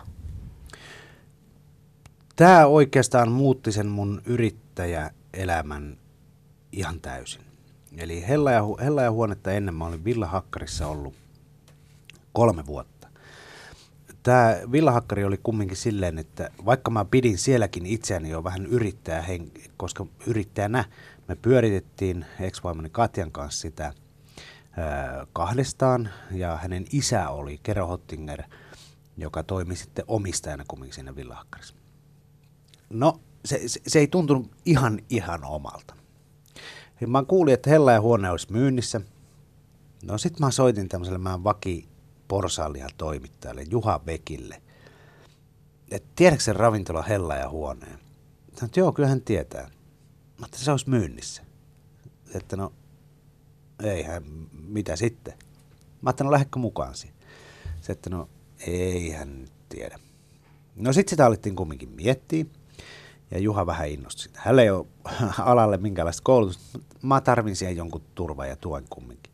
[2.35, 5.97] Tämä oikeastaan muutti sen mun yrittäjäelämän
[6.71, 7.41] ihan täysin.
[7.97, 11.13] Eli Hella ja, Hella ja huonetta ennen mä olin Villa Hakkarissa ollut
[12.33, 13.07] kolme vuotta.
[14.23, 19.23] Tämä Villahakkari oli kumminkin silleen, että vaikka mä pidin sielläkin itseäni jo vähän yrittäjä,
[19.77, 20.85] koska yrittäjänä
[21.27, 23.93] me pyöritettiin ex Katjan kanssa sitä
[25.33, 28.43] kahdestaan ja hänen isä oli Kero Hottinger,
[29.17, 31.75] joka toimi sitten omistajana kumminkin siinä Villahakkarissa.
[32.89, 35.95] No, se, se, se ei tuntunut ihan ihan omalta.
[37.01, 39.01] Ja mä kuulin, että Hella ja huone olisi myynnissä.
[40.03, 41.87] No sit mä soitin tämmöiselle mä vaki
[42.27, 44.61] porsaalihan toimittajalle Juha Vekille.
[45.91, 47.99] että tiedätkö sen ravintola Hella ja huoneen?
[48.53, 49.69] Sanoin, että joo, kyllä hän tietää.
[50.39, 51.43] Mutta se olisi myynnissä.
[52.33, 52.73] Että no,
[53.83, 54.23] eihän,
[54.67, 55.33] mitä sitten?
[56.01, 57.17] Mä ajattelin, no lähdekö mukaan siihen?
[57.81, 58.29] Se, että no,
[58.67, 59.99] ei hän tiedä.
[60.75, 62.45] No sitten sitä alettiin kumminkin miettiä.
[63.31, 64.39] Ja Juha vähän innostui sitä.
[64.43, 64.85] Hänellä ei ole
[65.39, 66.79] alalle minkäänlaista koulutusta.
[67.01, 69.33] Mä tarvin siihen jonkun turva ja tuen kumminkin.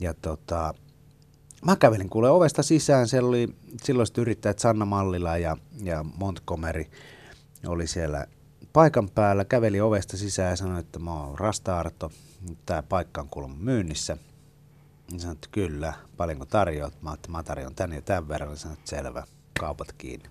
[0.00, 0.74] Ja tota,
[1.64, 3.08] mä kävelin kuule ovesta sisään.
[3.08, 3.48] Siellä oli
[3.82, 6.84] silloiset yrittäjät Sanna Mallila ja, ja Montgomery
[7.66, 8.26] oli siellä
[8.72, 9.44] paikan päällä.
[9.44, 12.10] Käveli ovesta sisään ja sanoi, että mä oon Rasta-Arto.
[12.66, 14.16] Tämä paikka on kuulemma myynnissä.
[15.12, 17.02] Ja sanoin, että kyllä, paljonko tarjoat?
[17.02, 18.50] Mä että mä tarjoan tän ja tämän verran.
[18.50, 19.24] Ja sanoin, että selvä,
[19.60, 20.28] kaupat kiinni.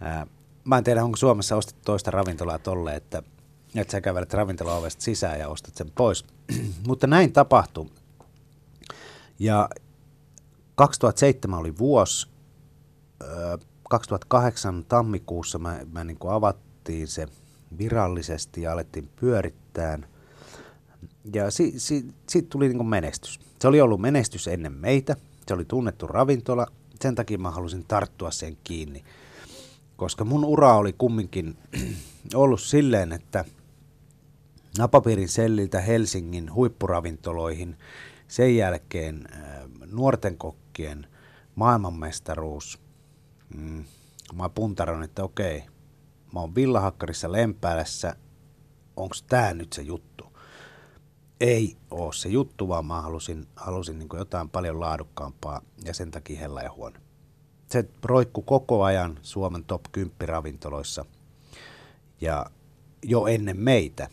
[0.00, 0.26] Ää,
[0.64, 3.22] mä en tiedä, onko Suomessa ostettu toista ravintolaa tolle, että,
[3.74, 6.24] että sä kävelet ravintolaovesta sisään ja ostat sen pois.
[6.86, 7.90] Mutta näin tapahtui.
[9.38, 9.68] Ja
[10.74, 12.28] 2007 oli vuosi.
[13.90, 17.28] 2008 tammikuussa mä, mä niin avattiin se
[17.78, 19.98] virallisesti ja alettiin pyörittää.
[21.34, 23.40] Ja si, si, siitä tuli niin menestys.
[23.60, 25.16] Se oli ollut menestys ennen meitä.
[25.48, 26.66] Se oli tunnettu ravintola.
[27.00, 29.04] Sen takia mä halusin tarttua sen kiinni
[29.96, 31.56] koska mun ura oli kumminkin
[32.34, 33.44] ollut silleen, että
[34.78, 37.76] napapiirin selliltä Helsingin huippuravintoloihin,
[38.28, 39.40] sen jälkeen äh,
[39.92, 41.06] nuorten kokkien
[41.54, 42.78] maailmanmestaruus.
[43.56, 43.84] Mm,
[44.34, 45.62] mä puntaron, että okei,
[46.32, 48.16] mä oon Villahakkarissa Lempäälässä,
[48.96, 50.13] onko tää nyt se juttu?
[51.40, 56.40] Ei oo se juttu, vaan mä halusin, halusin niin jotain paljon laadukkaampaa ja sen takia
[56.40, 57.04] hella ja huono
[57.74, 61.04] se roikku koko ajan Suomen top 10 ravintoloissa
[62.20, 62.46] ja
[63.02, 64.08] jo ennen meitä.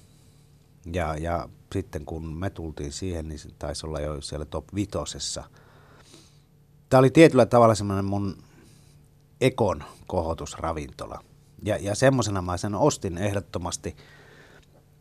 [0.93, 5.43] Ja, ja sitten kun me tultiin siihen, niin se taisi olla jo siellä top vitosessa.
[6.89, 8.37] Tämä oli tietyllä tavalla semmoinen mun
[9.41, 11.23] ekon kohotusravintola.
[11.63, 13.95] Ja, ja semmoisena mä sen ostin ehdottomasti,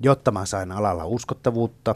[0.00, 1.94] jotta mä sain alalla uskottavuutta,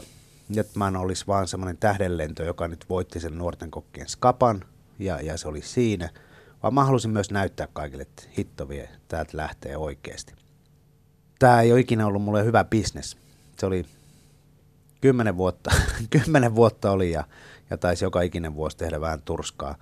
[0.49, 4.65] jotta mä en olisi vaan semmoinen tähdenlento, joka nyt voitti sen nuorten kokkien skapan,
[4.99, 6.09] ja, ja se oli siinä–
[6.65, 10.33] vaan mä halusin myös näyttää kaikille, että hitto vie, täältä lähtee oikeasti.
[11.39, 13.17] Tämä ei ole ikinä ollut mulle hyvä bisnes.
[13.59, 13.85] Se oli
[15.01, 15.71] kymmenen vuotta,
[16.09, 17.23] kymmenen vuotta oli ja,
[17.69, 19.75] ja taisi joka ikinen vuosi tehdä vähän turskaa.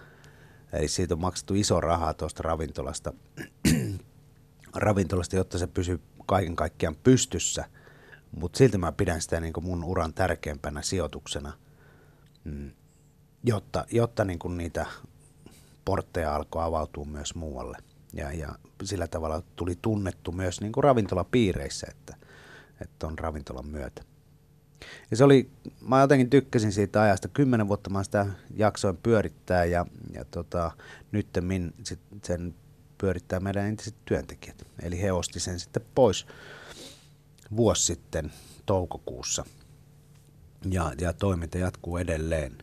[0.74, 3.14] Eli siitä on maksettu iso rahaa tuosta ravintolasta,
[4.76, 7.66] ravintolasta, jotta se pysyy kaiken kaikkiaan pystyssä.
[8.40, 11.54] Mutta silti mä pidän sitä niin mun uran tärkeimpänä sijoituksena,
[12.44, 12.72] mm,
[13.44, 14.86] jotta, jotta niin niitä
[15.86, 17.78] portteja alkoi avautua myös muualle.
[18.14, 22.16] Ja, ja sillä tavalla tuli tunnettu myös niin kuin ravintolapiireissä, että,
[22.82, 24.04] että on ravintolan myötä.
[25.12, 25.50] Ja se oli,
[25.88, 27.28] mä jotenkin tykkäsin siitä ajasta.
[27.28, 30.72] Kymmenen vuotta mä sitä jaksoin pyörittää ja, ja tota,
[31.12, 31.28] nyt
[31.84, 32.56] sit sen
[32.98, 34.64] pyörittää meidän entiset työntekijät.
[34.82, 36.28] Eli he osti sen sitten pois
[37.56, 38.32] vuosi sitten
[38.66, 39.46] toukokuussa.
[40.70, 42.58] Ja, ja toiminta jatkuu edelleen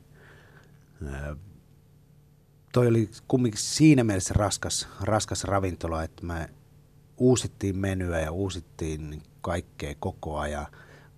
[2.72, 6.50] toi oli kumminkin siinä mielessä raskas, raskas ravintola, että me
[7.16, 10.66] uusittiin menyä ja uusittiin kaikkea koko ajan.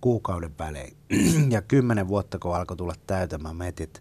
[0.01, 0.97] kuukauden välein.
[1.55, 3.99] ja kymmenen vuotta, kun alkoi tulla täytämään, mietin, että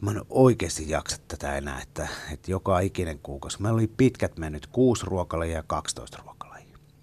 [0.00, 3.62] mä en oikeasti jaksa tätä enää, että, että joka ikinen kuukausi.
[3.62, 6.37] Meillä oli pitkät mennyt, kuusi ruokalajia ja 12 ruokalajia.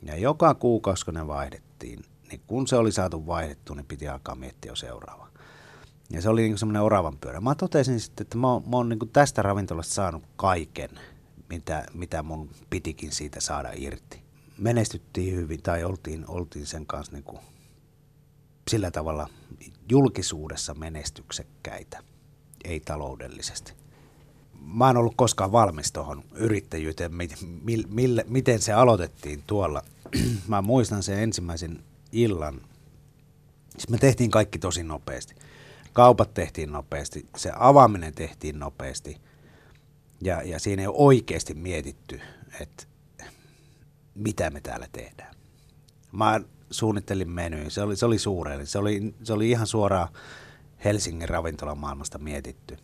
[0.05, 4.35] Ja joka kuukausi, kun ne vaihdettiin, niin kun se oli saatu vaihdettua, niin piti alkaa
[4.35, 5.27] miettiä jo seuraava.
[6.09, 7.41] Ja se oli niin semmoinen oravan pyörä.
[7.41, 10.89] Mä totesin sitten, että mä oon, mä oon niin tästä ravintolasta saanut kaiken,
[11.49, 14.21] mitä, mitä mun pitikin siitä saada irti.
[14.57, 17.39] Menestyttiin hyvin tai oltiin, oltiin sen kanssa niin kuin
[18.69, 19.29] sillä tavalla
[19.89, 22.03] julkisuudessa menestyksekkäitä,
[22.63, 23.73] ei taloudellisesti.
[24.61, 27.29] Mä en ollut koskaan valmis tuohon yrittäjyyteen, mi,
[27.87, 29.81] mille, miten se aloitettiin tuolla.
[30.47, 32.61] Mä muistan sen ensimmäisen illan.
[33.71, 35.35] Siis me tehtiin kaikki tosi nopeasti.
[35.93, 39.21] Kaupat tehtiin nopeasti, se avaaminen tehtiin nopeasti
[40.21, 42.21] ja, ja siinä ei ole oikeasti mietitty,
[42.61, 42.83] että
[44.15, 45.35] mitä me täällä tehdään.
[46.11, 50.09] Mä suunnittelin menyyn, se oli, se oli suureen, se oli, se oli ihan suoraan
[50.85, 52.77] Helsingin ravintolamaailmasta mietitty.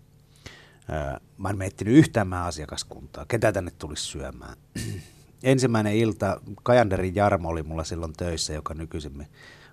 [1.37, 4.57] Mä en miettinyt yhtään mä asiakaskuntaa, ketä tänne tulisi syömään.
[5.43, 9.27] Ensimmäinen ilta, Kajanderin Jarmo oli mulla silloin töissä, joka nykyisin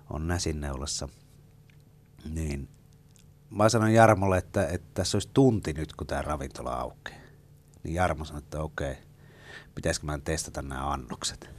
[0.09, 1.09] on Näsinneulassa.
[2.29, 2.69] Niin
[3.49, 7.19] mä sanoin Jarmolle, että, että tässä olisi tunti nyt, kun tämä ravintola aukeaa.
[7.83, 8.95] Niin Jarmo sanoi, että okei,
[9.75, 11.49] pitäisikö mä testata nämä annokset.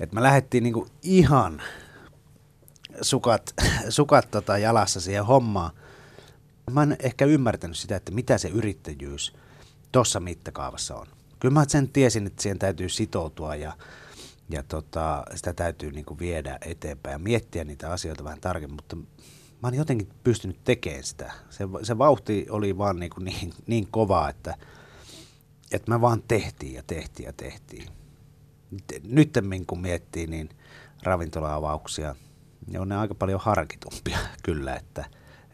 [0.00, 1.62] Et me lähdettiin niinku ihan
[3.02, 3.54] sukat,
[3.88, 5.70] sukat tota jalassa siihen hommaan.
[6.70, 9.32] Mä en ehkä ymmärtänyt sitä, että mitä se yrittäjyys
[9.92, 11.06] tuossa mittakaavassa on.
[11.40, 13.72] Kyllä mä sen tiesin, että siihen täytyy sitoutua ja,
[14.50, 19.68] ja tota, sitä täytyy niinku viedä eteenpäin ja miettiä niitä asioita vähän tarkemmin, mutta mä
[19.68, 21.32] oon jotenkin pystynyt tekemään sitä.
[21.50, 24.54] Se, se vauhti oli vaan niin, kuin niin, niin kovaa, että,
[25.72, 27.88] että me vaan tehtiin ja tehtiin ja tehtiin.
[29.02, 29.32] Nyt
[29.66, 30.48] kun miettii, niin
[31.02, 32.14] ravintola-avauksia,
[32.66, 35.04] ne on ne aika paljon harkitumpia kyllä, että,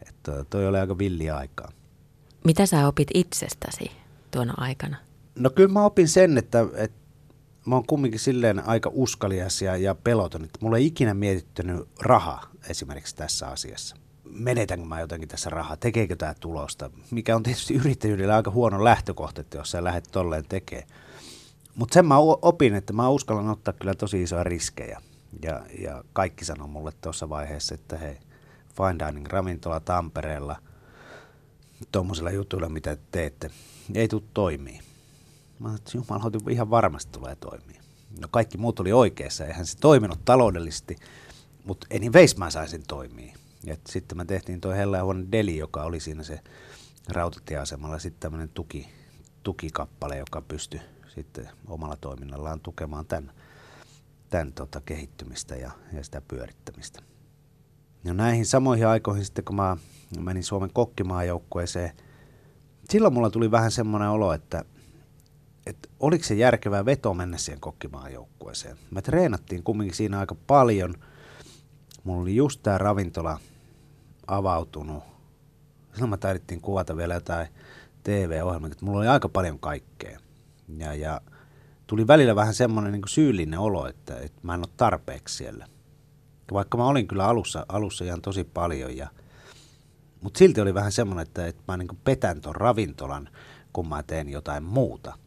[0.07, 1.71] että toi oli aika villi aikaa.
[2.43, 3.91] Mitä sä opit itsestäsi
[4.31, 4.97] tuona aikana?
[5.35, 6.97] No kyllä mä opin sen, että, että
[7.65, 12.41] mä oon kumminkin silleen aika uskalias ja, ja peloton, että mulla ei ikinä mietittynyt raha
[12.69, 13.95] esimerkiksi tässä asiassa.
[14.23, 19.41] Menetänkö mä jotenkin tässä rahaa, tekeekö tämä tulosta, mikä on tietysti yrittäjyydellä aika huono lähtökohta,
[19.41, 20.87] että jos sä lähdet tolleen tekemään.
[21.75, 25.01] Mutta sen mä opin, että mä uskallan ottaa kyllä tosi isoja riskejä.
[25.43, 28.17] Ja, ja kaikki sanoi mulle tuossa vaiheessa, että hei,
[28.77, 30.55] fine dining ravintola Tampereella,
[31.91, 33.49] tuommoisilla jutuilla, mitä teette,
[33.95, 34.84] ei tule toimii.
[35.59, 37.81] Mä sanoin, että jumala, ihan varmasti tulee toimia.
[38.21, 40.95] No kaikki muut oli oikeassa, eihän se toiminut taloudellisesti,
[41.65, 43.35] mutta anyways mä saisin toimia.
[43.63, 46.39] Ja sitten mä tehtiin toi Hella Huone Deli, joka oli siinä se
[47.07, 48.87] rautatieasemalla sitten tämmöinen tuki,
[49.43, 50.81] tukikappale, joka pystyi
[51.15, 53.31] sitten omalla toiminnallaan tukemaan tämän,
[54.29, 57.01] tämän tota kehittymistä ja, ja sitä pyörittämistä.
[58.03, 59.77] Ja näihin samoihin aikoihin sitten, kun mä
[60.19, 61.91] menin Suomen kokkimaajoukkueeseen,
[62.89, 64.65] silloin mulla tuli vähän semmoinen olo, että
[66.05, 68.77] oliko se järkevää veto mennä siihen kokkimaajoukkueeseen.
[68.91, 70.95] Me treenattiin kumminkin siinä aika paljon.
[72.03, 73.39] Mulla oli just tämä ravintola
[74.27, 75.03] avautunut.
[75.93, 77.47] Silloin mä taidettiin kuvata vielä jotain
[78.03, 80.19] TV-ohjelmia, että mulla oli aika paljon kaikkea.
[80.77, 81.21] Ja, ja
[81.87, 85.67] tuli välillä vähän semmoinen niin syyllinen olo, että, että mä en ole tarpeeksi siellä.
[86.53, 89.09] Vaikka mä olin kyllä alussa, alussa ihan tosi paljon, ja,
[90.21, 93.29] mutta silti oli vähän semmoinen, että, että mä niin petän ton ravintolan,
[93.73, 95.13] kun mä teen jotain muuta–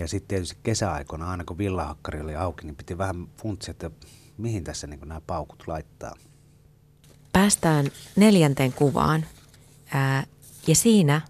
[0.00, 3.90] ja sitten tietysti kesäaikona, aina kun villahakkari oli auki, niin piti vähän funtsia, että
[4.38, 6.14] mihin tässä niin nämä paukut laittaa.
[7.32, 7.86] Päästään
[8.16, 9.24] neljänteen kuvaan.
[9.94, 10.24] Ää,
[10.66, 11.20] ja siinä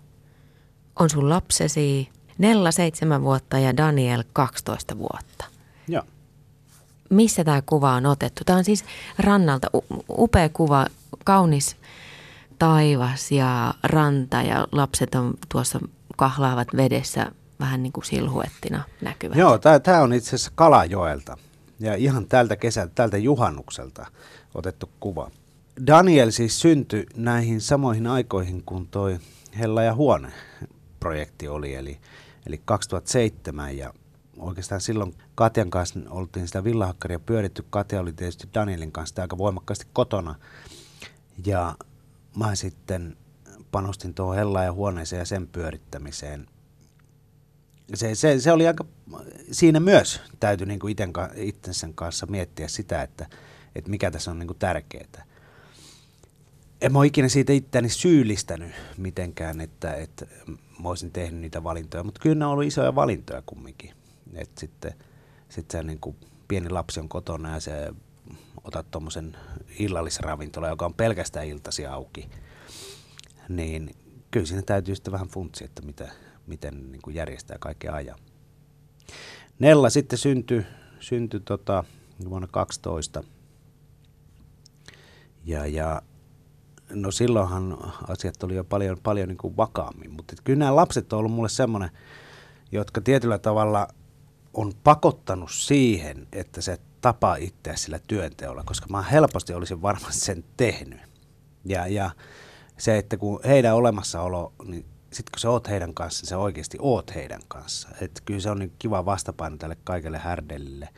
[0.98, 5.44] on sun lapsesi Nella 7 vuotta ja Daniel 12 vuotta.
[5.88, 6.02] Joo.
[7.10, 8.44] Missä tämä kuva on otettu?
[8.44, 8.84] Tämä on siis
[9.18, 9.68] rannalta
[10.10, 10.86] upea kuva,
[11.24, 11.76] kaunis
[12.58, 15.80] taivas ja ranta ja lapset on tuossa
[16.16, 19.36] kahlaavat vedessä vähän niin kuin silhuettina näkyvät.
[19.36, 21.36] Joo, tämä on itse asiassa Kalajoelta
[21.80, 24.06] ja ihan tältä kesältä, tältä juhannukselta
[24.54, 25.30] otettu kuva.
[25.86, 29.18] Daniel siis syntyi näihin samoihin aikoihin kuin toi
[29.58, 30.32] Hella ja Huone
[31.00, 31.98] projekti oli, eli,
[32.46, 33.94] eli 2007 ja
[34.38, 37.64] oikeastaan silloin Katjan kanssa oltiin sitä villahakkaria pyöritty.
[37.70, 40.34] Katja oli tietysti Danielin kanssa aika voimakkaasti kotona
[41.46, 41.76] ja
[42.36, 43.16] mä sitten
[43.70, 46.46] panostin tuohon Hella ja huoneeseen ja sen pyörittämiseen–
[47.94, 48.84] se, se, se oli aika,
[49.50, 53.26] siinä myös täytyy niin kuin iten, itsensä kanssa miettiä sitä, että,
[53.74, 55.26] että mikä tässä on niin kuin tärkeää.
[56.80, 60.26] En mä ole ikinä siitä itseäni syyllistänyt mitenkään, että, että
[60.82, 63.90] mä olisin tehnyt niitä valintoja, mutta kyllä ne on ollut isoja valintoja kumminkin.
[64.34, 64.94] Että sitten,
[65.48, 66.16] sitten se niin kuin
[66.48, 67.92] pieni lapsi on kotona ja se
[68.64, 69.36] otat tuommoisen
[69.78, 72.28] illallisravintola, joka on pelkästään iltasi auki,
[73.48, 73.90] niin
[74.30, 76.08] kyllä siinä täytyy sitten vähän funtsia, että mitä,
[76.50, 78.18] miten niin kuin järjestää kaikkea ajan.
[79.58, 80.66] Nella sitten syntyi,
[81.00, 81.84] syntyi tota,
[82.28, 83.24] vuonna 12.
[85.44, 86.02] Ja, ja
[86.90, 91.18] no silloinhan asiat oli jo paljon, paljon niin kuin vakaammin, mutta kyllä nämä lapset on
[91.18, 91.90] ollut mulle semmoinen,
[92.72, 93.88] jotka tietyllä tavalla
[94.54, 100.44] on pakottanut siihen, että se tapaa itseä sillä työnteolla, koska mä helposti olisin varmasti sen
[100.56, 101.00] tehnyt.
[101.64, 102.10] Ja, ja
[102.78, 107.14] se, että kun heidän olemassaolo, niin sitten kun sä oot heidän kanssa, sä oikeasti oot
[107.14, 107.88] heidän kanssa.
[108.00, 110.88] Että kyllä se on niin kiva vastapaino tälle kaikelle härdellille.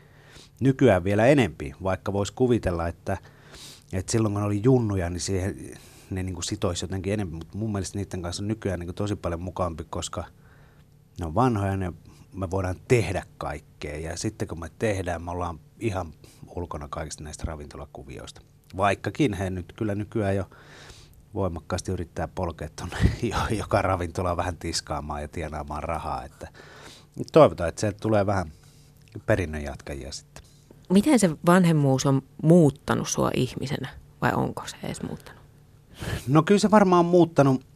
[0.60, 3.18] Nykyään vielä enempi, vaikka voisi kuvitella, että,
[3.92, 5.78] että silloin kun oli junnuja, niin siihen,
[6.10, 7.38] ne niin kuin sitoisi jotenkin enemmän.
[7.38, 10.24] Mutta mun mielestä niiden kanssa on nykyään niin kuin tosi paljon mukaampi, koska
[11.20, 11.92] ne on vanhoja, ne
[12.32, 13.98] me voidaan tehdä kaikkea.
[13.98, 16.12] Ja sitten kun me tehdään, me ollaan ihan
[16.56, 18.40] ulkona kaikista näistä ravintolakuvioista.
[18.76, 20.50] Vaikkakin he nyt kyllä nykyään jo
[21.34, 22.96] voimakkaasti yrittää polkea tuonne
[23.60, 26.24] joka ravintola vähän tiskaamaan ja tienaamaan rahaa.
[26.24, 26.48] Että
[27.32, 28.52] toivotaan, että se tulee vähän
[29.26, 30.44] perinnön jatkajia sitten.
[30.90, 33.88] Miten se vanhemmuus on muuttanut sua ihmisenä
[34.20, 35.42] vai onko se edes muuttanut?
[36.28, 37.66] No kyllä se varmaan on muuttanut,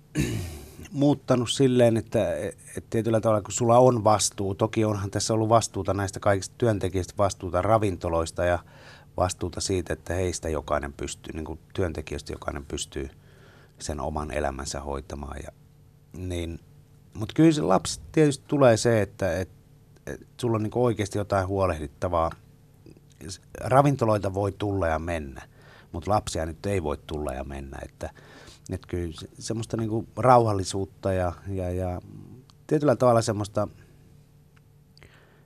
[0.92, 5.94] muuttanut silleen, että, että tietyllä tavalla kun sulla on vastuu, toki onhan tässä ollut vastuuta
[5.94, 8.58] näistä kaikista työntekijöistä, vastuuta ravintoloista ja
[9.16, 13.10] vastuuta siitä, että heistä jokainen pystyy, niin kuin työntekijöistä jokainen pystyy–
[13.78, 15.36] sen oman elämänsä hoitamaan.
[15.42, 15.50] Ja,
[16.16, 16.60] niin,
[17.14, 19.48] mutta kyllä se lapsi tietysti tulee se, että et,
[20.06, 22.30] et sulla on niin oikeasti jotain huolehdittavaa.
[23.60, 25.42] Ravintoloita voi tulla ja mennä,
[25.92, 27.78] mutta lapsia nyt ei voi tulla ja mennä.
[27.82, 28.10] Että,
[28.70, 32.00] et kyllä se, semmoista niin rauhallisuutta ja, ja, ja
[32.66, 33.68] tietyllä tavalla semmoista,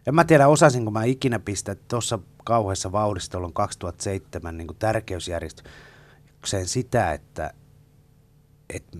[0.06, 7.12] en mä tiedä osasinko mä ikinä pistää tuossa kauheassa vauhdissa, on 2007 niin tärkeysjärjestykseen sitä,
[7.12, 7.54] että
[8.74, 8.98] että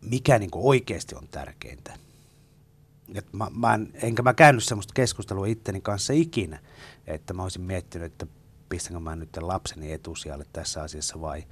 [0.00, 1.98] mikä niin oikeasti on tärkeintä.
[3.14, 6.58] Et mä, mä en, enkä mä käynyt semmoista keskustelua itteni kanssa ikinä,
[7.06, 8.26] että mä olisin miettinyt, että
[8.68, 11.44] pistänkö mä nyt lapseni etusijalle tässä asiassa vai,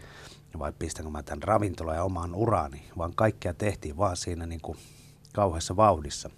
[0.58, 4.78] vai pistänkö mä tämän ravintola ja omaan uraani, vaan kaikkea tehtiin vaan siinä niin kuin
[5.32, 6.30] kauheassa vauhdissa.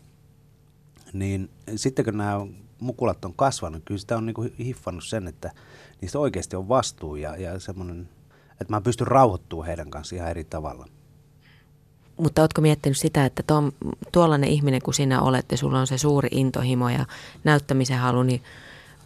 [1.12, 2.47] Niin sitten kun nämä
[2.81, 5.53] mukulat on kasvanut, kyllä sitä on niin kuin hiffannut sen, että
[6.01, 8.09] niistä oikeasti on vastuu ja, ja semmoinen,
[8.51, 10.87] että mä pystyn rauhoittumaan heidän kanssaan ihan eri tavalla.
[12.16, 13.72] Mutta oletko miettinyt sitä, että tuo,
[14.12, 17.07] tuollainen ihminen kuin sinä olet ja sulla on se suuri intohimo ja
[17.44, 18.42] näyttämisen halu, niin,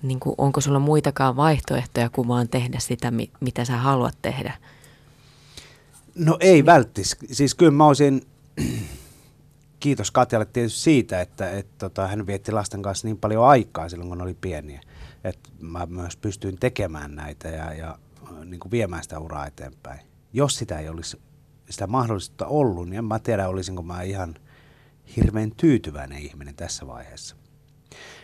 [0.02, 4.54] niin kuin, onko sulla muitakaan vaihtoehtoja kuin vaan tehdä sitä, mitä sä haluat tehdä?
[6.14, 7.16] No ei välttis.
[7.32, 8.26] Siis kyllä mä olisin,
[9.80, 14.08] kiitos Katjalle tietysti siitä, että, että tota, hän vietti lasten kanssa niin paljon aikaa silloin,
[14.08, 14.80] kun oli pieniä.
[15.24, 17.98] Että mä myös pystyin tekemään näitä ja, ja
[18.44, 20.00] niin kuin viemään sitä uraa eteenpäin.
[20.32, 21.20] Jos sitä ei olisi
[21.70, 24.34] sitä mahdollisuutta ollut, niin en mä tiedä, olisinko mä ihan
[25.16, 27.36] hirveän tyytyväinen ihminen tässä vaiheessa.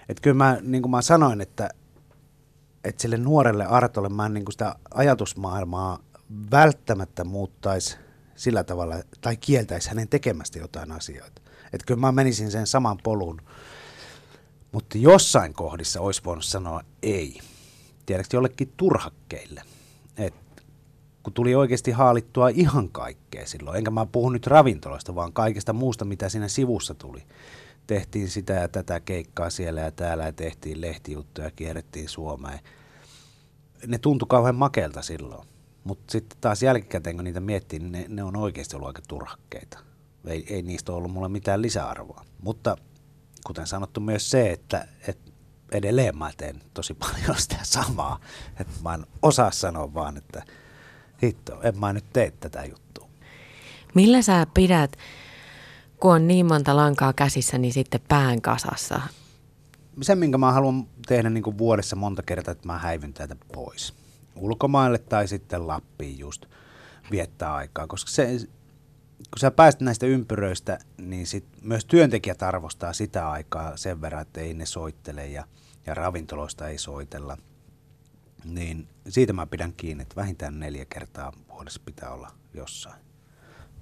[0.08, 1.70] Että kyllä mä, niin kuin mä sanoin, että,
[2.84, 5.98] että sille nuorelle Artolle mä niin kuin sitä ajatusmaailmaa
[6.50, 7.96] välttämättä muuttaisi
[8.36, 11.42] sillä tavalla, tai kieltäisi hänen tekemästä jotain asioita.
[11.72, 13.42] Että kyllä mä menisin sen saman polun,
[14.72, 17.40] mutta jossain kohdissa olisi voinut sanoa ei.
[18.06, 19.62] Tiedätkö, jollekin turhakkeille.
[20.16, 20.40] Että
[21.26, 23.78] kun tuli oikeasti haalittua ihan kaikkea silloin.
[23.78, 27.22] Enkä mä puhu nyt ravintoloista, vaan kaikesta muusta, mitä siinä sivussa tuli.
[27.86, 32.58] Tehtiin sitä ja tätä keikkaa siellä ja täällä ja tehtiin lehtijuttuja, kierrettiin Suomeen.
[33.86, 35.48] Ne tuntui kauhean makelta silloin.
[35.84, 39.78] Mutta sitten taas jälkikäteen, kun niitä miettii, niin ne, ne on oikeasti ollut aika turhakkeita.
[40.26, 42.24] Ei, ei niistä ollut mulla mitään lisäarvoa.
[42.42, 42.76] Mutta
[43.46, 45.32] kuten sanottu myös se, että, että
[45.72, 48.20] edelleen mä teen tosi paljon sitä samaa.
[48.60, 50.42] Että mä en osaa sanoa vaan, että–
[51.22, 53.08] hitto, en mä nyt tee tätä juttua.
[53.94, 54.96] Millä sä pidät,
[56.00, 59.00] kun on niin monta lankaa käsissä, niin sitten pään kasassa?
[60.02, 63.94] Se, minkä mä haluan tehdä niin kuin vuodessa monta kertaa, että mä häivyn täältä pois.
[64.36, 66.46] Ulkomaille tai sitten Lappiin just
[67.10, 68.26] viettää aikaa, koska se,
[69.16, 74.40] kun sä pääset näistä ympyröistä, niin sit myös työntekijät arvostaa sitä aikaa sen verran, että
[74.40, 75.44] ei ne soittele ja,
[75.86, 77.38] ja ravintoloista ei soitella–
[78.54, 83.00] niin siitä mä pidän kiinni, että vähintään neljä kertaa vuodessa pitää olla jossain.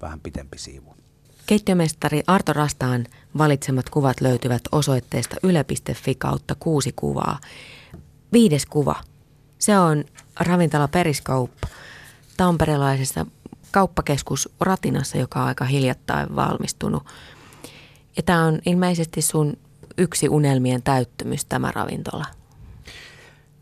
[0.01, 0.95] Vähän pitempi siivu.
[1.45, 3.05] Keittiömestari Arto Rastaan
[3.37, 7.39] valitsemat kuvat löytyvät osoitteesta yle.fi kautta kuusi kuvaa.
[8.33, 8.95] Viides kuva.
[9.59, 10.05] Se on
[10.39, 11.67] ravintola Periscope
[12.37, 13.25] tamperelaisessa
[13.71, 17.03] kauppakeskus Ratinassa, joka on aika hiljattain valmistunut.
[18.17, 19.57] Ja tämä on ilmeisesti sun
[19.97, 22.25] yksi unelmien täyttymys, tämä ravintola.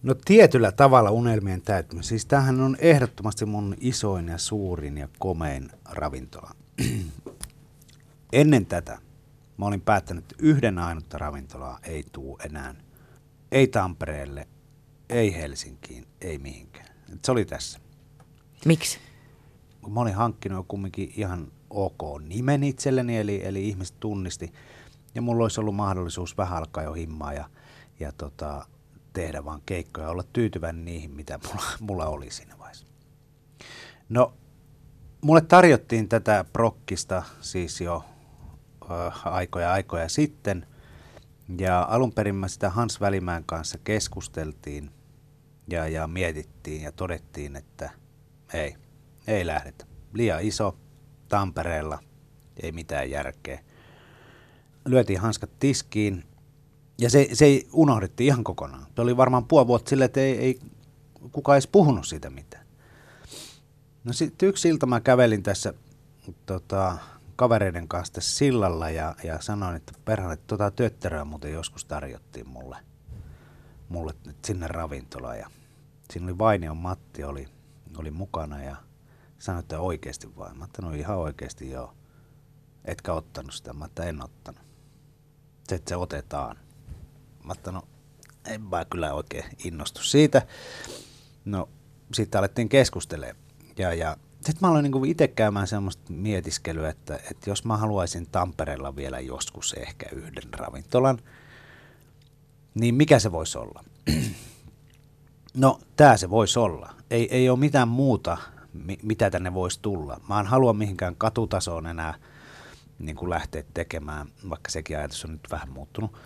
[0.04, 2.08] No tietyllä tavalla unelmien täyttymys.
[2.08, 6.52] Siis tämähän on ehdottomasti mun isoin ja suurin ja komein ravintola.
[8.34, 9.00] Ennen tätä
[9.58, 12.76] mä olin päättänyt, että yhden ainutta ravintolaa ei tuu enää.
[13.52, 14.48] Ei Tampereelle,
[15.10, 16.88] ei Helsinkiin, ei mihinkään.
[17.14, 17.80] Et se oli tässä.
[18.66, 19.00] Miksi?
[19.88, 24.54] Mä olin hankkinut jo kumminkin ihan ok nimen itselleni, eli, eli ihmiset tunnisti.
[25.16, 27.50] Ja mulla olisi ollut mahdollisuus vähän alkaa jo himmaa ja,
[28.00, 28.66] ja tota,
[29.14, 32.86] tehdä vaan keikkoja, olla tyytyväinen niihin, mitä mulla, mulla oli siinä vaiheessa.
[34.10, 34.34] No,
[35.22, 38.06] mulle tarjottiin tätä prokkista siis jo
[38.92, 40.68] äh, aikoja aikoja sitten,
[41.58, 44.92] ja alun perin mä sitä Hans Välimäen kanssa keskusteltiin
[45.68, 47.90] ja, ja mietittiin ja todettiin, että
[48.54, 48.76] ei,
[49.28, 49.86] ei lähdetä.
[50.14, 50.78] Liian iso
[51.30, 52.00] Tampereella,
[52.64, 53.60] ei mitään järkeä.
[54.86, 56.24] Lyötiin hanskat tiskiin
[57.04, 58.86] ja se, se unohdettiin ihan kokonaan.
[58.96, 60.60] Se oli varmaan puoli vuotta silleen, että ei, ei
[61.32, 62.66] kukaan edes puhunut siitä mitään.
[64.04, 65.74] No sitten yksi ilta mä kävelin tässä
[66.46, 66.98] tota,
[67.36, 72.50] kavereiden kanssa tässä sillalla ja, ja sanoin, että perhana, että tota työtteröä muuten joskus tarjottiin
[72.50, 72.78] mulle,
[73.90, 74.14] mulle
[74.46, 75.40] sinne ravintolaan.
[75.40, 75.50] Ja
[76.12, 77.48] siinä oli Vainion Matti oli,
[77.98, 78.76] oli mukana ja
[79.40, 80.58] sanoi, että oikeasti vain.
[80.58, 81.94] Mä no ihan oikeasti joo.
[82.86, 83.74] Etkä ottanut sitä?
[83.74, 84.62] Mä että en ottanut.
[85.68, 86.63] Se, että se otetaan.
[87.44, 87.82] Mä että no
[88.48, 90.42] en mä kyllä oikein innostu siitä.
[91.46, 91.70] No
[92.14, 93.44] sitten alettiin keskustelemaan.
[93.78, 98.28] Ja, ja sitten mä aloin niin itse käymään semmoista mietiskelyä, että, että jos mä haluaisin
[98.32, 101.20] Tampereella vielä joskus ehkä yhden ravintolan,
[102.74, 103.84] niin mikä se voisi olla?
[105.58, 106.94] No, tämä se voisi olla.
[107.10, 108.38] Ei, ei ole mitään muuta,
[109.04, 110.22] mitä tänne voisi tulla.
[110.30, 112.14] Mä en halua mihinkään katutasoon enää
[113.00, 116.18] niin kuin lähteä tekemään, vaikka sekin ajatus on nyt vähän muuttunut.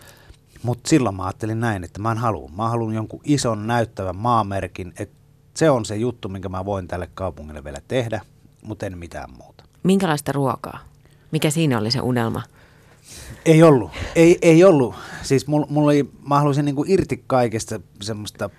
[0.64, 2.49] Mutta silloin mä ajattelin näin, että mä en halua.
[2.58, 5.16] Mä haluan jonkun ison näyttävän maamerkin, että
[5.53, 8.22] se on se juttu, minkä mä voin tälle kaupungille vielä tehdä,
[8.64, 9.64] mutta en mitään muuta.
[9.84, 10.80] Minkälaista ruokaa?
[11.32, 12.43] Mikä siinä oli se unelma?
[13.45, 13.91] Ei ollut.
[14.16, 14.95] Ei, ei ollut.
[15.22, 18.49] Siis mulla, mulla oli, mä haluaisin niinku irti kaikesta semmoista,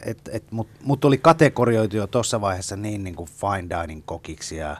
[0.00, 4.76] että et mut, mut oli kategorioitu jo tuossa vaiheessa niin niinku fine dining kokiksi ja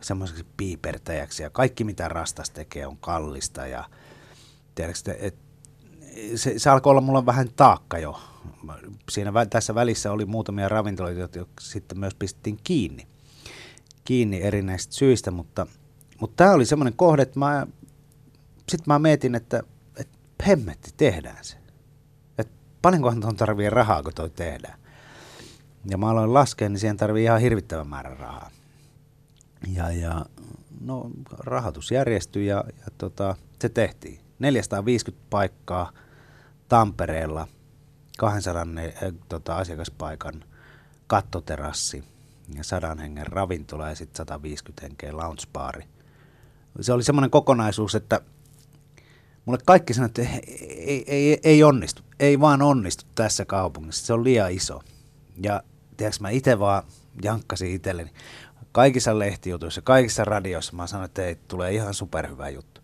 [0.00, 3.84] semmoiseksi piipertäjäksi ja kaikki mitä rastas tekee on kallista ja
[4.74, 5.34] tiedätkö, et,
[6.34, 8.20] se, se alkoi olla mulla vähän taakka jo
[9.10, 13.06] siinä tässä välissä oli muutamia ravintoloita, jotka sitten myös pistettiin kiinni,
[14.04, 15.66] kiinni erinäisistä syistä, mutta,
[16.20, 17.66] mutta tämä oli semmoinen kohde, että mä,
[18.68, 19.62] sitten mä mietin, että,
[19.96, 21.56] että hemmetti, tehdään se.
[22.38, 22.52] Että
[22.82, 24.80] paljonkohan tuon tarvii rahaa, kun toi tehdään.
[25.90, 28.50] Ja mä aloin laskea, niin siihen tarvii ihan hirvittävän määrän rahaa.
[29.74, 30.26] Ja, ja
[30.80, 34.20] no, rahoitus järjestyi ja, ja tota, se tehtiin.
[34.40, 35.92] 450 paikkaa
[36.68, 37.48] Tampereella–
[38.20, 40.44] 200 eh, tota, asiakaspaikan
[41.06, 42.04] kattoterassi
[42.54, 45.84] ja 100 hengen ravintola ja sitten 150 henkeä loungebaari.
[46.80, 48.20] Se oli semmoinen kokonaisuus, että
[49.44, 50.22] mulle kaikki sanoi, että
[50.68, 54.82] ei, ei, ei onnistu, ei vaan onnistu tässä kaupungissa, se on liian iso.
[55.42, 55.62] Ja
[55.96, 56.82] tiedätkö, mä itse vaan
[57.22, 58.10] jankkasin itselleni
[58.72, 62.79] kaikissa lehtijutuissa, kaikissa radioissa, mä sanoin, että ei, tulee ihan superhyvä juttu.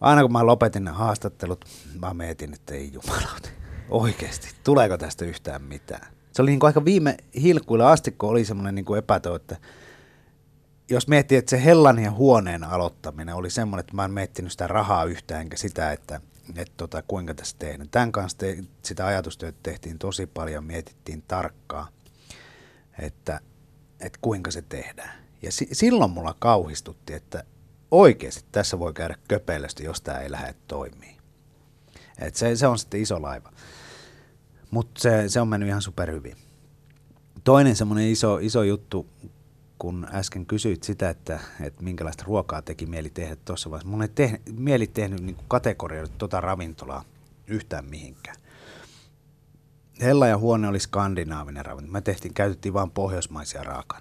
[0.00, 1.64] Aina kun mä lopetin ne haastattelut,
[2.00, 3.58] mä mietin, että ei jumalauti
[3.90, 4.48] Oikeasti.
[4.64, 6.12] Tuleeko tästä yhtään mitään?
[6.32, 9.56] Se oli niin kuin aika viime hilkuilla asti, kun oli semmoinen niin kuin epäto, että
[10.90, 14.66] jos miettii, että se hellan ja huoneen aloittaminen oli semmoinen, että mä en miettinyt sitä
[14.66, 16.20] rahaa yhtään, enkä sitä, että,
[16.56, 17.88] että tota, kuinka tässä tehdään.
[17.90, 21.88] Tämän kanssa te, sitä ajatustyötä tehtiin tosi paljon, mietittiin tarkkaa,
[22.98, 23.40] että,
[24.00, 25.18] että kuinka se tehdään.
[25.42, 27.44] Ja si, silloin mulla kauhistutti, että
[27.90, 31.18] oikeasti tässä voi käydä köpelösti, jos tämä ei lähde toimii.
[32.18, 33.52] Et se, se on sitten iso laiva.
[34.70, 36.36] Mutta se, se on mennyt ihan superhyvin.
[37.44, 39.06] Toinen semmoinen iso, iso juttu,
[39.78, 43.90] kun äsken kysyit sitä, että, että minkälaista ruokaa teki mieli tehdä tuossa vaiheessa.
[43.90, 47.04] Mun ei tehnyt, mieli tehnyt niin kategorioida tuota ravintolaa
[47.46, 48.36] yhtään mihinkään.
[50.00, 51.92] Hella ja huone oli skandinaavinen ravintola.
[51.92, 54.00] Me tehtiin, käytettiin vain pohjoismaisia raaka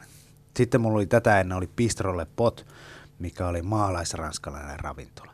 [0.57, 2.65] Sitten mulla oli tätä ennen oli Pistrolle Pot,
[3.19, 5.31] mikä oli maalaisranskalainen ravintola.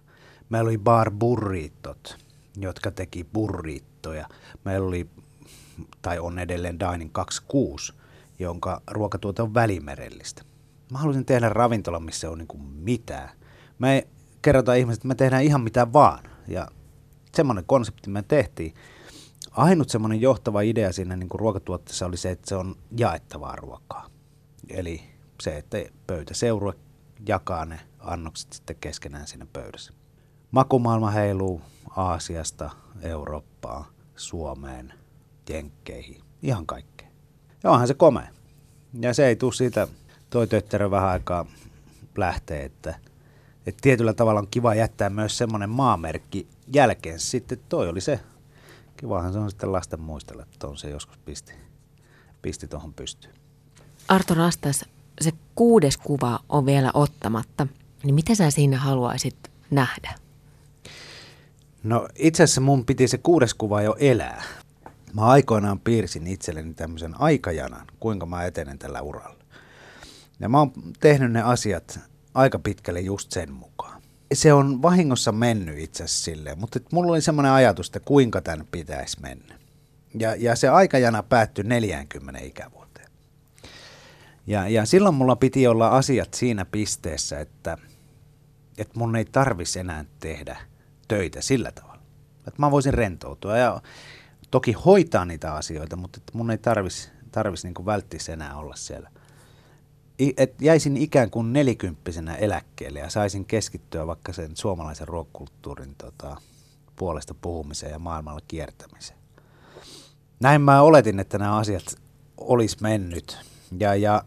[0.50, 2.18] Meillä oli Bar Burritot,
[2.58, 4.28] jotka teki burrittoja.
[4.66, 5.10] Meillä oli
[6.02, 7.94] tai on edelleen Dining 26,
[8.40, 10.42] jonka ruokatuote on välimerellistä.
[10.92, 13.30] Mä haluaisin tehdä ravintola, missä on niin mitään.
[13.80, 14.08] Me
[14.42, 16.24] kerrotaan ihmiset, että me tehdään ihan mitä vaan.
[16.48, 16.68] Ja
[17.36, 18.74] semmoinen konsepti me tehtiin.
[19.52, 24.10] Ainut semmoinen johtava idea siinä niin ruokatuotteessa oli se, että se on jaettavaa ruokaa.
[24.70, 25.04] Eli
[25.42, 25.78] se, että
[26.08, 26.74] pöytäseurue
[27.28, 29.94] jakaa ne annokset sitten keskenään siinä pöydässä.
[30.52, 32.70] Makumaailma heiluu Aasiasta
[33.02, 34.94] Eurooppaan, Suomeen–
[35.50, 37.08] jenkkeihin, ihan kaikkea.
[37.64, 38.28] Ja onhan se komea.
[39.02, 39.88] Ja se ei tule siitä,
[40.30, 41.46] toi tötterö vähän aikaa
[42.18, 42.96] lähtee, että,
[43.66, 47.20] että tietyllä tavalla on kiva jättää myös semmoinen maamerkki jälkeen.
[47.20, 48.20] Sitten toi oli se.
[48.98, 51.54] Kivahan se on sitten lasten muistella, että on se joskus pisti,
[52.42, 53.36] pisti tuohon pystyyn.
[54.08, 54.86] Arto Rastas,
[55.22, 57.68] se kuudes kuva on vielä ottamatta.
[58.03, 59.36] Niin mitä sä siinä haluaisit
[59.72, 60.16] nähdä?
[61.84, 64.43] No itse asiassa mun piti se kuudes kuva jo elää.
[65.14, 69.43] Mä aikoinaan piirsin itselleni tämmöisen aikajanan, kuinka mä etenen tällä uralla.
[70.39, 71.99] Ja mä oon tehnyt ne asiat
[72.34, 74.01] aika pitkälle just sen mukaan.
[74.34, 78.68] Se on vahingossa mennyt itse asiassa silleen, mutta mulla oli semmoinen ajatus, että kuinka tämän
[78.72, 79.55] pitäisi mennä.
[80.20, 82.83] Ja, ja se aikajana päättyi 40 ikävuoteen.
[84.48, 87.78] Ja, ja silloin mulla piti olla asiat siinä pisteessä, että,
[88.78, 90.58] että mun ei tarvisi enää tehdä
[91.08, 92.02] töitä sillä tavalla.
[92.38, 93.82] Että mä voisin rentoutua ja
[94.52, 99.10] toki hoitaa niitä asioita, mutta että mun ei tarvisi tarvis niin välttis enää olla siellä–
[100.20, 106.38] et jäisin ikään kuin nelikymppisenä eläkkeelle ja saisin keskittyä vaikka sen suomalaisen ruokakulttuurin tota,
[106.96, 109.20] puolesta puhumiseen ja maailmalla kiertämiseen.
[110.39, 111.84] Näin mä oletin, että nämä asiat
[112.38, 113.38] olisi mennyt.
[113.80, 114.24] Ja, ja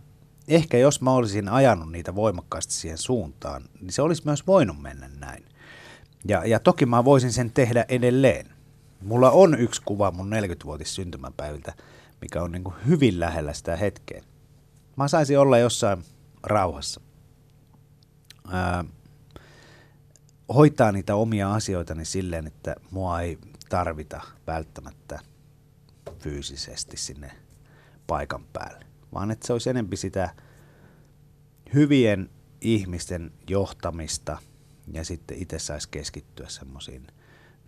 [0.49, 5.11] ehkä jos mä olisin ajanut niitä voimakkaasti siihen suuntaan, niin se olisi myös voinut mennä
[5.21, 5.45] näin.
[6.29, 8.47] Ja, ja toki mä voisin sen tehdä edelleen.
[9.01, 11.73] Mulla on yksi kuva mun 40-vuotis syntymäpäiviltä,
[12.21, 14.23] mikä on niin kuin hyvin lähellä sitä hetkeä.
[14.97, 16.05] Mä saisin olla jossain
[16.43, 17.01] rauhassa.
[18.51, 18.85] Ää,
[20.55, 23.39] hoitaa niitä omia asioitani silleen, että mua ei
[23.69, 25.21] tarvita välttämättä
[26.19, 27.31] fyysisesti sinne
[28.07, 30.31] paikan päälle, vaan että se olisi enempi sitä
[31.75, 32.31] hyvien
[32.61, 34.39] ihmisten johtamista
[34.93, 37.07] ja sitten itse saisi keskittyä semmoisiin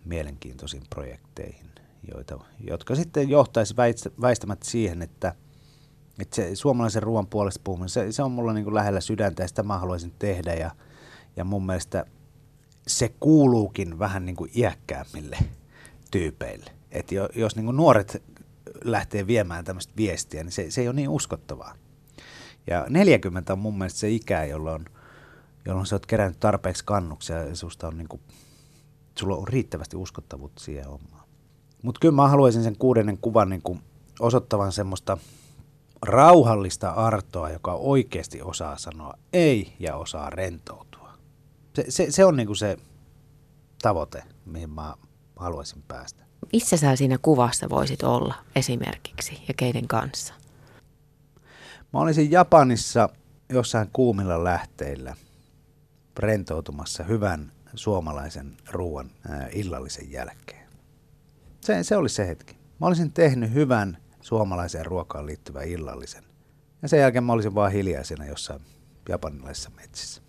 [0.05, 1.69] mielenkiintoisiin projekteihin,
[2.13, 3.75] joita, jotka sitten johtaisi
[4.21, 5.35] väistämättä siihen, että–
[6.21, 9.47] että se suomalaisen ruoan puolesta puhuminen, se, se on mulla niin kuin lähellä sydäntä ja
[9.47, 10.71] sitä mä haluaisin tehdä ja,
[11.35, 12.05] ja mun mielestä
[12.87, 15.37] se kuuluukin vähän niin kuin iäkkäämmille
[16.11, 16.71] tyypeille.
[16.91, 18.23] Että jos niin kuin nuoret
[18.83, 21.75] lähtee viemään tämmöistä viestiä, niin se, se ei ole niin uskottavaa.
[22.67, 24.85] Ja 40 on mun mielestä se ikä, jolloin,
[25.65, 28.21] jolloin sä oot kerännyt tarpeeksi kannuksia ja susta on niin kuin,
[29.19, 31.27] sulla on riittävästi uskottavuutta siihen hommaan.
[31.83, 33.81] Mutta kyllä mä haluaisin sen kuudennen kuvan niin kuin
[34.19, 35.17] osoittavan semmoista–
[36.01, 41.13] rauhallista Artoa, joka oikeasti osaa sanoa ei ja osaa rentoutua.
[41.75, 42.77] Se, se, se on niinku se
[43.81, 44.93] tavoite, mihin mä
[45.35, 46.25] haluaisin päästä.
[46.53, 50.33] Missä sä siinä kuvassa voisit olla esimerkiksi ja keiden kanssa?
[51.93, 53.09] Mä olisin Japanissa
[53.49, 55.15] jossain kuumilla lähteillä
[56.17, 59.11] rentoutumassa hyvän suomalaisen ruoan
[59.51, 60.69] illallisen jälkeen.
[61.61, 62.57] Se, se oli se hetki.
[62.79, 66.23] Mä olisin tehnyt hyvän suomalaiseen ruokaan liittyvän illallisen.
[66.81, 68.61] Ja sen jälkeen mä olisin vaan hiljaisena jossain
[69.09, 70.21] japanilaisessa metsissä.